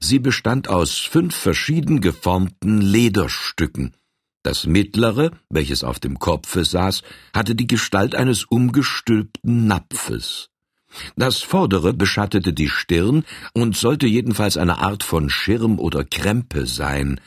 Sie 0.00 0.20
bestand 0.20 0.68
aus 0.68 0.96
fünf 0.96 1.36
verschieden 1.36 2.00
geformten 2.00 2.80
Lederstücken, 2.80 3.94
das 4.42 4.64
mittlere, 4.64 5.32
welches 5.50 5.84
auf 5.84 6.00
dem 6.00 6.18
Kopfe 6.18 6.64
saß, 6.64 7.02
hatte 7.34 7.54
die 7.54 7.66
Gestalt 7.66 8.14
eines 8.14 8.44
umgestülpten 8.44 9.66
Napfes. 9.66 10.48
Das 11.16 11.40
vordere 11.40 11.92
beschattete 11.92 12.52
die 12.52 12.68
Stirn 12.68 13.24
und 13.54 13.76
sollte 13.76 14.06
jedenfalls 14.06 14.56
eine 14.56 14.78
Art 14.78 15.02
von 15.02 15.30
Schirm 15.30 15.78
oder 15.78 16.04
Krempe 16.04 16.66
sein. 16.66 17.20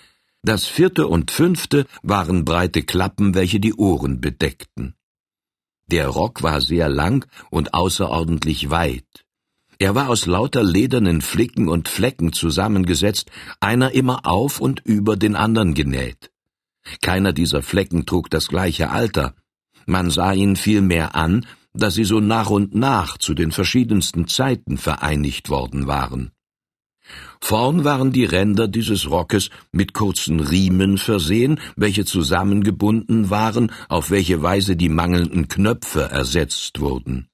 Das 0.43 0.65
vierte 0.65 1.07
und 1.07 1.31
fünfte 1.31 1.87
waren 2.03 2.45
breite 2.45 2.83
Klappen, 2.83 3.33
welche 3.33 3.59
die 3.59 3.73
Ohren 3.73 4.21
bedeckten. 4.21 4.93
Der 5.87 6.07
Rock 6.07 6.43
war 6.43 6.61
sehr 6.61 6.89
lang 6.89 7.27
und 7.49 7.73
außerordentlich 7.73 8.69
weit. 8.69 9.25
Er 9.77 9.93
war 9.93 10.09
aus 10.09 10.25
lauter 10.25 10.63
ledernen 10.63 11.21
Flicken 11.21 11.67
und 11.67 11.89
Flecken 11.89 12.31
zusammengesetzt, 12.31 13.29
einer 13.59 13.91
immer 13.91 14.25
auf 14.25 14.61
und 14.61 14.79
über 14.85 15.17
den 15.17 15.35
andern 15.35 15.73
genäht. 15.73 16.31
Keiner 17.01 17.33
dieser 17.33 17.61
Flecken 17.61 18.05
trug 18.05 18.29
das 18.29 18.47
gleiche 18.47 18.89
Alter. 18.89 19.35
Man 19.85 20.09
sah 20.11 20.31
ihn 20.33 20.55
vielmehr 20.55 21.15
an, 21.15 21.45
dass 21.77 21.95
sie 21.95 22.03
so 22.03 22.19
nach 22.19 22.49
und 22.49 22.73
nach 22.73 23.17
zu 23.17 23.33
den 23.33 23.51
verschiedensten 23.51 24.27
Zeiten 24.27 24.77
vereinigt 24.77 25.49
worden 25.49 25.87
waren. 25.87 26.31
Vorn 27.39 27.83
waren 27.83 28.11
die 28.11 28.25
Ränder 28.25 28.67
dieses 28.67 29.09
Rockes 29.09 29.49
mit 29.71 29.93
kurzen 29.93 30.39
Riemen 30.39 30.97
versehen, 30.97 31.59
welche 31.75 32.05
zusammengebunden 32.05 33.29
waren, 33.29 33.71
auf 33.87 34.09
welche 34.09 34.41
Weise 34.41 34.75
die 34.75 34.89
mangelnden 34.89 35.47
Knöpfe 35.47 36.01
ersetzt 36.01 36.79
wurden. 36.79 37.27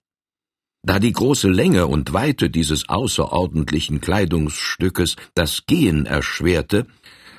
Da 0.84 0.99
die 0.99 1.13
große 1.13 1.47
Länge 1.47 1.88
und 1.88 2.12
Weite 2.12 2.49
dieses 2.49 2.89
außerordentlichen 2.89 4.01
Kleidungsstückes 4.01 5.15
das 5.36 5.65
Gehen 5.67 6.06
erschwerte, 6.06 6.88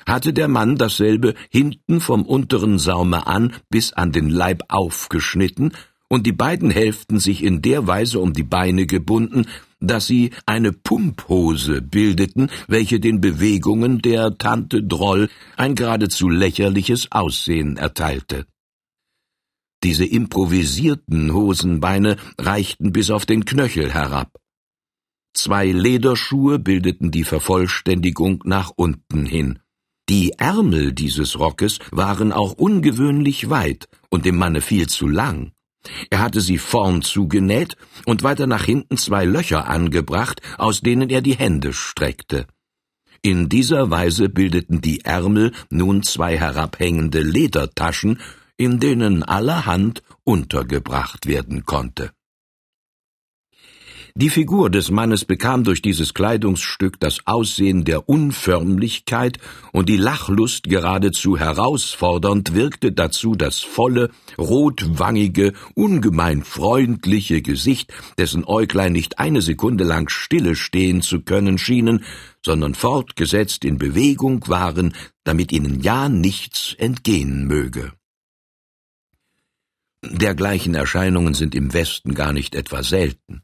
hatte 0.07 0.33
der 0.33 0.47
Mann 0.47 0.77
dasselbe 0.77 1.33
hinten 1.49 1.99
vom 1.99 2.25
unteren 2.25 2.79
Saume 2.79 3.27
an 3.27 3.53
bis 3.69 3.93
an 3.93 4.11
den 4.11 4.29
Leib 4.29 4.63
aufgeschnitten 4.69 5.73
und 6.09 6.27
die 6.27 6.33
beiden 6.33 6.69
Hälften 6.69 7.19
sich 7.19 7.43
in 7.43 7.61
der 7.61 7.87
Weise 7.87 8.19
um 8.19 8.33
die 8.33 8.43
Beine 8.43 8.85
gebunden, 8.85 9.45
dass 9.79 10.07
sie 10.07 10.31
eine 10.45 10.71
Pumphose 10.71 11.81
bildeten, 11.81 12.49
welche 12.67 12.99
den 12.99 13.19
Bewegungen 13.19 14.01
der 14.01 14.37
Tante 14.37 14.83
Droll 14.83 15.29
ein 15.57 15.75
geradezu 15.75 16.29
lächerliches 16.29 17.11
Aussehen 17.11 17.77
erteilte. 17.77 18.45
Diese 19.83 20.05
improvisierten 20.05 21.33
Hosenbeine 21.33 22.15
reichten 22.39 22.93
bis 22.93 23.09
auf 23.09 23.25
den 23.25 23.43
Knöchel 23.43 23.93
herab. 23.93 24.31
Zwei 25.33 25.71
Lederschuhe 25.71 26.59
bildeten 26.59 27.11
die 27.11 27.23
Vervollständigung 27.23 28.41
nach 28.45 28.71
unten 28.75 29.25
hin. 29.25 29.59
Die 30.09 30.33
Ärmel 30.37 30.93
dieses 30.93 31.39
Rockes 31.39 31.79
waren 31.91 32.31
auch 32.31 32.53
ungewöhnlich 32.53 33.49
weit 33.49 33.87
und 34.09 34.25
dem 34.25 34.37
Manne 34.37 34.61
viel 34.61 34.87
zu 34.87 35.07
lang. 35.07 35.52
Er 36.09 36.21
hatte 36.21 36.41
sie 36.41 36.57
vorn 36.57 37.01
zugenäht 37.01 37.75
und 38.05 38.23
weiter 38.23 38.47
nach 38.47 38.63
hinten 38.63 38.97
zwei 38.97 39.25
Löcher 39.25 39.67
angebracht, 39.67 40.41
aus 40.57 40.81
denen 40.81 41.09
er 41.09 41.21
die 41.21 41.35
Hände 41.35 41.73
streckte. 41.73 42.47
In 43.21 43.47
dieser 43.47 43.89
Weise 43.89 44.27
bildeten 44.29 44.81
die 44.81 45.05
Ärmel 45.05 45.53
nun 45.69 46.03
zwei 46.03 46.37
herabhängende 46.37 47.21
Ledertaschen, 47.21 48.19
in 48.57 48.79
denen 48.79 49.23
allerhand 49.23 50.03
untergebracht 50.23 51.25
werden 51.25 51.65
konnte. 51.65 52.11
Die 54.15 54.29
Figur 54.29 54.69
des 54.69 54.91
Mannes 54.91 55.25
bekam 55.25 55.63
durch 55.63 55.81
dieses 55.81 56.13
Kleidungsstück 56.13 56.99
das 56.99 57.25
Aussehen 57.25 57.83
der 57.83 58.07
Unförmlichkeit, 58.07 59.39
und 59.71 59.89
die 59.89 59.97
Lachlust 59.97 60.65
geradezu 60.65 61.35
herausfordernd 61.35 62.53
wirkte 62.53 62.91
dazu 62.91 63.33
das 63.33 63.61
volle, 63.61 64.11
rotwangige, 64.37 65.53
ungemein 65.73 66.43
freundliche 66.43 67.41
Gesicht, 67.41 67.91
dessen 68.19 68.45
Äuglein 68.45 68.91
nicht 68.91 69.17
eine 69.17 69.41
Sekunde 69.41 69.83
lang 69.83 70.09
stille 70.09 70.55
stehen 70.55 71.01
zu 71.01 71.21
können 71.21 71.57
schienen, 71.57 72.03
sondern 72.45 72.75
fortgesetzt 72.75 73.65
in 73.65 73.79
Bewegung 73.79 74.47
waren, 74.47 74.93
damit 75.23 75.51
ihnen 75.51 75.81
ja 75.81 76.07
nichts 76.07 76.75
entgehen 76.77 77.47
möge. 77.47 77.93
Dergleichen 80.03 80.75
Erscheinungen 80.75 81.33
sind 81.33 81.55
im 81.55 81.73
Westen 81.73 82.13
gar 82.13 82.31
nicht 82.31 82.53
etwa 82.53 82.83
selten. 82.83 83.41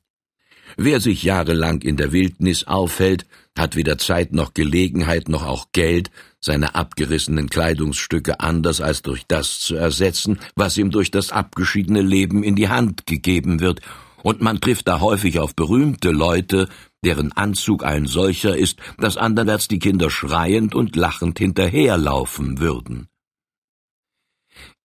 Wer 0.78 1.00
sich 1.00 1.24
jahrelang 1.24 1.82
in 1.82 1.98
der 1.98 2.12
Wildnis 2.12 2.66
aufhält, 2.66 3.26
hat 3.58 3.76
weder 3.76 3.98
Zeit 3.98 4.34
noch 4.34 4.54
Gelegenheit 4.54 5.30
noch 5.30 5.46
auch 5.46 5.68
Geld, 5.74 6.12
seine 6.40 6.76
abgerissenen 6.76 7.50
Kleidungsstücke 7.50 8.40
anders 8.40 8.80
als 8.80 9.02
durch 9.02 9.26
das 9.28 9.60
zu 9.60 9.76
ersetzen, 9.76 10.40
was 10.56 10.78
ihm 10.78 10.92
durch 10.92 11.12
das 11.12 11.32
abgeschiedene 11.32 12.02
Leben 12.02 12.44
in 12.44 12.56
die 12.56 12.70
Hand 12.70 13.06
gegeben 13.06 13.60
wird, 13.60 13.82
und 14.22 14.42
man 14.42 14.60
trifft 14.60 14.88
da 14.88 15.00
häufig 15.00 15.40
auf 15.40 15.56
berühmte 15.56 16.12
Leute, 16.12 16.68
deren 17.04 17.32
Anzug 17.32 17.86
ein 17.86 18.06
solcher 18.06 18.58
ist, 18.58 18.80
dass 18.98 19.18
anderwärts 19.18 19.68
die 19.68 19.80
Kinder 19.80 20.10
schreiend 20.10 20.76
und 20.76 20.96
lachend 20.96 21.40
hinterherlaufen 21.40 22.60
würden. 22.60 23.08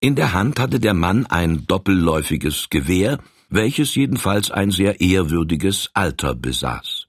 In 0.01 0.15
der 0.15 0.33
Hand 0.33 0.61
hatte 0.61 0.81
der 0.81 0.95
Mann 0.95 1.27
ein 1.27 1.67
doppelläufiges 1.67 2.69
Gewehr, 2.71 3.19
welches 3.49 3.95
jedenfalls 3.95 4.51
ein 4.51 4.71
sehr 4.71 5.01
ehrwürdiges 5.01 5.91
Alter 5.95 6.35
besaß. 6.35 7.09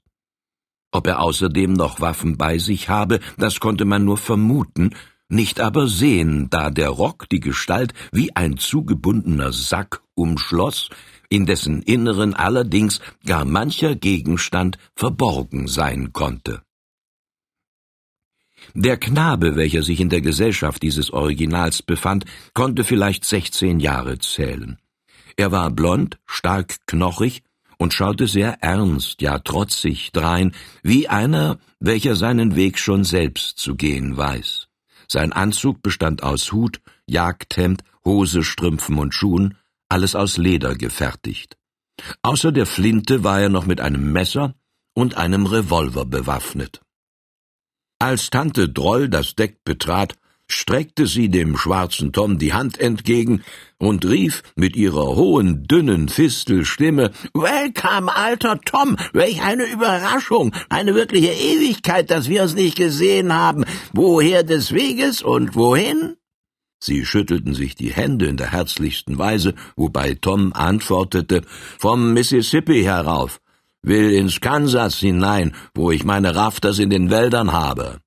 Ob 0.92 1.06
er 1.06 1.20
außerdem 1.20 1.72
noch 1.72 2.00
Waffen 2.00 2.36
bei 2.36 2.58
sich 2.58 2.88
habe, 2.88 3.20
das 3.36 3.60
konnte 3.60 3.84
man 3.84 4.04
nur 4.04 4.16
vermuten, 4.16 4.94
nicht 5.28 5.60
aber 5.60 5.88
sehen, 5.88 6.48
da 6.50 6.70
der 6.70 6.90
Rock 6.90 7.28
die 7.28 7.40
Gestalt 7.40 7.92
wie 8.12 8.34
ein 8.36 8.56
zugebundener 8.56 9.52
Sack 9.52 10.02
umschloss, 10.14 10.88
in 11.28 11.44
dessen 11.44 11.82
Inneren 11.82 12.34
allerdings 12.34 13.00
gar 13.24 13.44
mancher 13.44 13.96
Gegenstand 13.96 14.78
verborgen 14.94 15.66
sein 15.66 16.12
konnte. 16.12 16.62
Der 18.74 18.96
Knabe, 18.96 19.56
welcher 19.56 19.82
sich 19.82 20.00
in 20.00 20.08
der 20.08 20.20
Gesellschaft 20.20 20.82
dieses 20.82 21.10
Originals 21.12 21.82
befand, 21.82 22.24
konnte 22.54 22.84
vielleicht 22.84 23.24
sechzehn 23.24 23.80
Jahre 23.80 24.18
zählen. 24.18 24.78
Er 25.36 25.52
war 25.52 25.70
blond, 25.70 26.18
stark 26.26 26.86
knochig 26.86 27.42
und 27.78 27.92
schaute 27.92 28.26
sehr 28.26 28.62
ernst, 28.62 29.20
ja 29.20 29.38
trotzig 29.38 30.12
drein, 30.12 30.52
wie 30.82 31.08
einer, 31.08 31.58
welcher 31.78 32.16
seinen 32.16 32.56
Weg 32.56 32.78
schon 32.78 33.04
selbst 33.04 33.58
zu 33.58 33.76
gehen 33.76 34.16
weiß. 34.16 34.68
Sein 35.08 35.32
Anzug 35.32 35.82
bestand 35.82 36.22
aus 36.22 36.52
Hut, 36.52 36.80
Jagdhemd, 37.06 37.84
Hose, 38.04 38.42
Strümpfen 38.42 38.98
und 38.98 39.14
Schuhen, 39.14 39.56
alles 39.88 40.14
aus 40.14 40.36
Leder 40.36 40.74
gefertigt. 40.74 41.56
Außer 42.22 42.50
der 42.50 42.66
Flinte 42.66 43.22
war 43.22 43.40
er 43.40 43.48
noch 43.48 43.66
mit 43.66 43.80
einem 43.80 44.12
Messer 44.12 44.54
und 44.94 45.16
einem 45.16 45.46
Revolver 45.46 46.06
bewaffnet. 46.06 46.80
Als 47.98 48.30
Tante 48.30 48.68
Droll 48.68 49.08
das 49.08 49.34
Deck 49.34 49.64
betrat, 49.64 50.16
streckte 50.48 51.06
sie 51.06 51.28
dem 51.28 51.56
schwarzen 51.56 52.12
Tom 52.12 52.38
die 52.38 52.52
Hand 52.52 52.78
entgegen 52.78 53.42
und 53.78 54.04
rief 54.04 54.42
mit 54.54 54.76
ihrer 54.76 55.16
hohen, 55.16 55.64
dünnen 55.64 56.08
Fistelstimme 56.08 57.10
Welcome, 57.34 58.14
alter 58.14 58.60
Tom, 58.64 58.96
welch 59.12 59.42
eine 59.42 59.64
Überraschung, 59.64 60.54
eine 60.68 60.94
wirkliche 60.94 61.32
Ewigkeit, 61.32 62.10
dass 62.10 62.28
wir 62.28 62.42
uns 62.42 62.54
nicht 62.54 62.76
gesehen 62.76 63.32
haben. 63.32 63.64
Woher 63.92 64.42
des 64.42 64.72
Weges 64.72 65.22
und 65.22 65.54
wohin? 65.54 66.16
Sie 66.78 67.04
schüttelten 67.04 67.54
sich 67.54 67.74
die 67.74 67.92
Hände 67.92 68.26
in 68.26 68.36
der 68.36 68.52
herzlichsten 68.52 69.18
Weise, 69.18 69.54
wobei 69.76 70.14
Tom 70.14 70.52
antwortete 70.52 71.42
Vom 71.78 72.12
Mississippi 72.12 72.82
herauf, 72.82 73.40
will 73.82 74.12
ins 74.12 74.40
Kansas 74.40 74.98
hinein, 74.98 75.54
wo 75.74 75.90
ich 75.90 76.04
meine 76.04 76.34
Rafters 76.34 76.78
in 76.78 76.90
den 76.90 77.10
Wäldern 77.10 77.52
habe. 77.52 78.00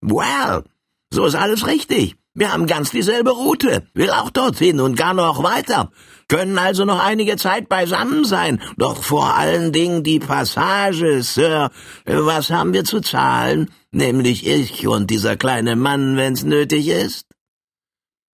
Well, 0.00 0.64
so 1.12 1.26
ist 1.26 1.34
alles 1.34 1.66
richtig. 1.66 2.16
Wir 2.34 2.52
haben 2.52 2.66
ganz 2.66 2.90
dieselbe 2.90 3.30
Route, 3.30 3.86
will 3.92 4.10
auch 4.10 4.30
dorthin 4.30 4.80
und 4.80 4.96
gar 4.96 5.12
noch 5.12 5.42
weiter, 5.42 5.92
können 6.28 6.56
also 6.56 6.86
noch 6.86 6.98
einige 6.98 7.36
Zeit 7.36 7.68
beisammen 7.68 8.24
sein, 8.24 8.62
doch 8.78 9.02
vor 9.02 9.36
allen 9.36 9.72
Dingen 9.72 10.02
die 10.02 10.18
Passage, 10.18 11.22
Sir. 11.22 11.70
Was 12.06 12.48
haben 12.48 12.72
wir 12.72 12.84
zu 12.84 13.00
zahlen? 13.00 13.70
Nämlich 13.90 14.46
ich 14.46 14.86
und 14.86 15.10
dieser 15.10 15.36
kleine 15.36 15.76
Mann, 15.76 16.16
wenn's 16.16 16.42
nötig 16.42 16.88
ist? 16.88 17.26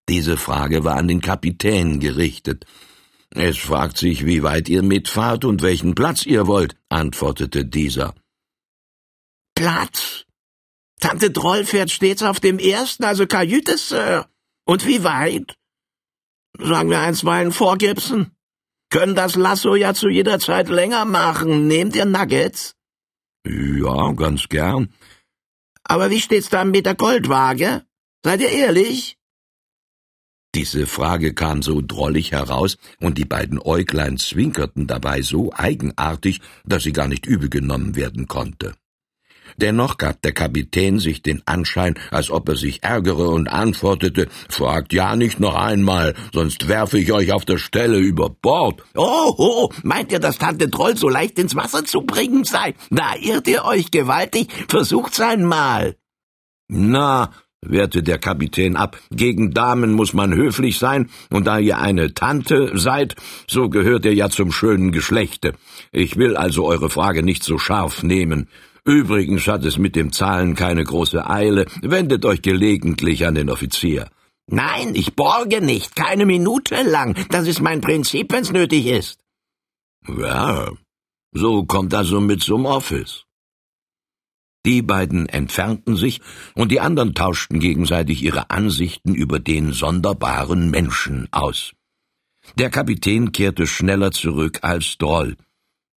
Diese 0.09 0.37
Frage 0.37 0.85
war 0.85 0.97
an 0.97 1.09
den 1.09 1.21
Kapitän 1.21 1.99
gerichtet. 1.99 2.65
Es 3.31 3.59
fragt 3.59 3.99
sich, 3.99 4.25
wie 4.25 4.45
weit 4.45 4.69
ihr 4.69 4.85
mitfahrt 4.85 5.45
und 5.45 5.61
welchen 5.61 5.97
Platz 5.97 6.25
ihr 6.25 6.47
wollt, 6.47 6.77
antwortete 6.89 7.65
dieser. 7.65 8.15
Platz? 9.57 10.28
Tante 11.01 11.31
Droll 11.31 11.65
fährt 11.65 11.91
stets 11.91 12.23
auf 12.23 12.41
dem 12.41 12.59
ersten, 12.59 13.05
also 13.05 13.27
Kajüte, 13.27 13.77
Sir. 13.79 14.29
Und 14.65 14.87
wie 14.87 15.05
weit? 15.05 15.57
Sagen 16.59 16.91
wir 16.91 17.01
einstweilen 17.01 17.53
vor 17.53 17.79
Gibson. 17.79 18.33
Können 18.91 19.15
das 19.15 19.37
Lasso 19.37 19.75
ja 19.75 19.95
zu 19.95 20.09
jeder 20.09 20.39
Zeit 20.39 20.69
länger 20.69 21.05
machen. 21.05 21.67
Nehmt 21.69 21.95
ihr 21.95 22.07
Nuggets? 22.07 22.75
Ja, 23.47 24.13
ganz 24.13 24.49
gern. 24.49 24.93
Aber 25.85 26.11
wie 26.11 26.21
steht's 26.21 26.49
da 26.49 26.65
mit 26.65 26.87
der 26.87 26.95
Goldwaage? 26.95 27.83
Seid 28.25 28.41
ihr 28.41 28.51
ehrlich? 28.51 29.17
Diese 30.55 30.87
Frage 30.87 31.35
kam 31.35 31.63
so 31.63 31.83
drollig 31.83 32.33
heraus, 32.33 32.79
und 32.99 33.19
die 33.19 33.27
beiden 33.27 33.59
Äuglein 33.61 34.17
zwinkerten 34.17 34.87
dabei 34.87 35.23
so 35.23 35.53
eigenartig, 35.53 36.41
dass 36.65 36.83
sie 36.83 36.93
gar 36.93 37.07
nicht 37.07 37.27
übel 37.27 37.51
genommen 37.51 37.95
werden 37.97 38.27
konnte. 38.27 38.75
Dennoch 39.61 39.99
gab 39.99 40.23
der 40.23 40.33
Kapitän 40.33 41.01
sich 41.01 41.23
den 41.23 41.43
Anschein, 41.45 41.95
als 42.11 42.31
ob 42.31 42.49
er 42.49 42.57
sich 42.57 42.85
ärgere 42.85 43.29
und 43.29 43.49
antwortete, 43.49 44.29
fragt 44.49 44.93
ja 44.93 45.17
nicht 45.17 45.41
noch 45.41 45.57
einmal, 45.57 46.15
sonst 46.33 46.69
werfe 46.69 46.99
ich 46.99 47.13
euch 47.13 47.33
auf 47.33 47.45
der 47.45 47.59
Stelle 47.59 47.99
über 47.99 48.31
Bord. 48.31 48.83
Oh, 48.95 49.35
oh, 49.37 49.69
meint 49.83 50.13
ihr, 50.13 50.21
dass 50.21 50.39
Tante 50.39 50.71
Troll 50.71 50.97
so 50.97 51.09
leicht 51.09 51.39
ins 51.39 51.57
Wasser 51.57 51.85
zu 51.85 52.03
bringen 52.03 52.45
sei? 52.45 52.75
Da 52.91 53.17
irrt 53.21 53.49
ihr 53.49 53.65
euch 53.65 53.91
gewaltig, 53.91 54.49
versucht's 54.69 55.21
einmal. 55.21 55.97
Na, 56.69 57.33
wehrte 57.61 58.05
der 58.05 58.19
Kapitän 58.19 58.77
ab, 58.77 58.97
gegen 59.11 59.53
Damen 59.53 59.93
muss 59.93 60.13
man 60.13 60.35
höflich 60.35 60.79
sein, 60.79 61.11
und 61.31 61.47
da 61.47 61.59
ihr 61.59 61.79
eine 61.79 62.15
Tante 62.15 62.71
seid, 62.75 63.17
so 63.49 63.69
gehört 63.69 64.05
ihr 64.05 64.15
ja 64.15 64.31
zum 64.31 64.53
schönen 64.53 64.93
Geschlechte. 64.93 65.55
Ich 65.91 66.17
will 66.17 66.37
also 66.37 66.67
eure 66.67 66.91
Frage 66.91 67.25
nicht 67.25 67.43
so 67.43 67.59
scharf 67.59 68.05
nehmen. 68.05 68.49
Übrigens 68.89 69.47
hat 69.47 69.67
es 69.67 69.77
mit 69.77 69.97
dem 69.97 70.13
Zahlen 70.13 70.55
keine 70.55 70.83
große 70.83 71.29
Eile. 71.29 71.67
Wendet 71.83 72.25
euch 72.25 72.41
gelegentlich 72.41 73.27
an 73.27 73.35
den 73.35 73.51
Offizier. 73.51 74.09
Nein, 74.47 74.95
ich 74.95 75.15
borge 75.15 75.61
nicht, 75.61 75.95
keine 75.95 76.25
Minute 76.25 76.83
lang. 76.85 77.15
Das 77.29 77.47
ist 77.47 77.61
mein 77.61 77.83
Prinzip, 77.83 78.33
wenn's 78.33 78.51
nötig 78.51 78.87
ist. 78.87 79.21
Ja, 80.09 80.71
so 81.33 81.65
kommt 81.65 81.93
also 81.93 82.19
mit 82.23 82.43
zum 82.43 82.65
Office. 82.65 83.27
Die 84.65 84.81
beiden 84.81 85.29
entfernten 85.29 85.95
sich, 85.95 86.23
und 86.55 86.73
die 86.73 86.81
anderen 86.81 87.15
tauschten 87.15 87.61
gegenseitig 87.61 88.23
ihre 88.23 88.49
Ansichten 88.49 89.15
über 89.15 89.39
den 89.39 89.75
sonderbaren 89.75 90.71
Menschen 90.71 91.29
aus. 91.31 91.75
Der 92.57 92.71
Kapitän 92.71 93.33
kehrte 93.33 93.67
schneller 93.67 94.13
zurück 94.13 94.61
als 94.63 94.97
Droll. 94.97 95.37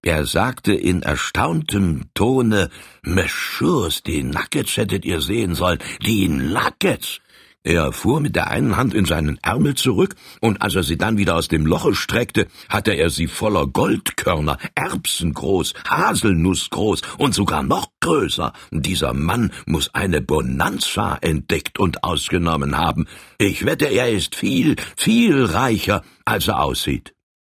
Er 0.04 0.26
sagte 0.26 0.74
in 0.74 1.04
erstauntem 1.04 2.06
Tone, 2.16 2.72
Messieurs, 3.04 4.02
die 4.02 4.24
Nuggets 4.24 4.76
hättet 4.78 5.06
ihr 5.06 5.22
sehen 5.22 5.54
sollen, 5.54 5.78
die 6.04 6.28
Nuggets! 6.28 7.22
Er 7.64 7.92
fuhr 7.92 8.20
mit 8.20 8.36
der 8.36 8.50
einen 8.50 8.78
Hand 8.78 8.96
in 8.96 9.06
seinen 9.06 9.38
Ärmel 9.44 9.76
zurück, 9.76 10.16
und 10.40 10.64
als 10.64 10.74
er 10.74 10.82
sie 10.82 10.98
dann 10.98 11.20
wieder 11.20 11.36
aus 11.36 11.50
dem 11.50 11.68
Loche 11.68 11.94
streckte, 11.94 12.48
hatte 12.68 12.94
er 12.94 13.12
sie 13.12 13.28
voller 13.28 13.68
Goldkörner, 13.68 14.58
erbsengroß, 14.74 15.76
haselnussgroß 15.88 17.04
und 17.20 17.36
sogar 17.36 17.62
noch 17.62 17.92
größer. 18.00 18.54
Dieser 18.72 19.14
Mann 19.14 19.52
muss 19.68 19.94
eine 19.94 20.22
Bonanza 20.22 21.20
entdeckt 21.22 21.78
und 21.78 22.04
ausgenommen 22.04 22.76
haben. 22.76 23.06
Ich 23.38 23.68
wette, 23.68 23.86
er 23.86 24.10
ist 24.10 24.36
viel, 24.36 24.78
viel 24.98 25.46
reicher, 25.46 26.02
als 26.26 26.48
er 26.48 26.64
aussieht. 26.64 27.14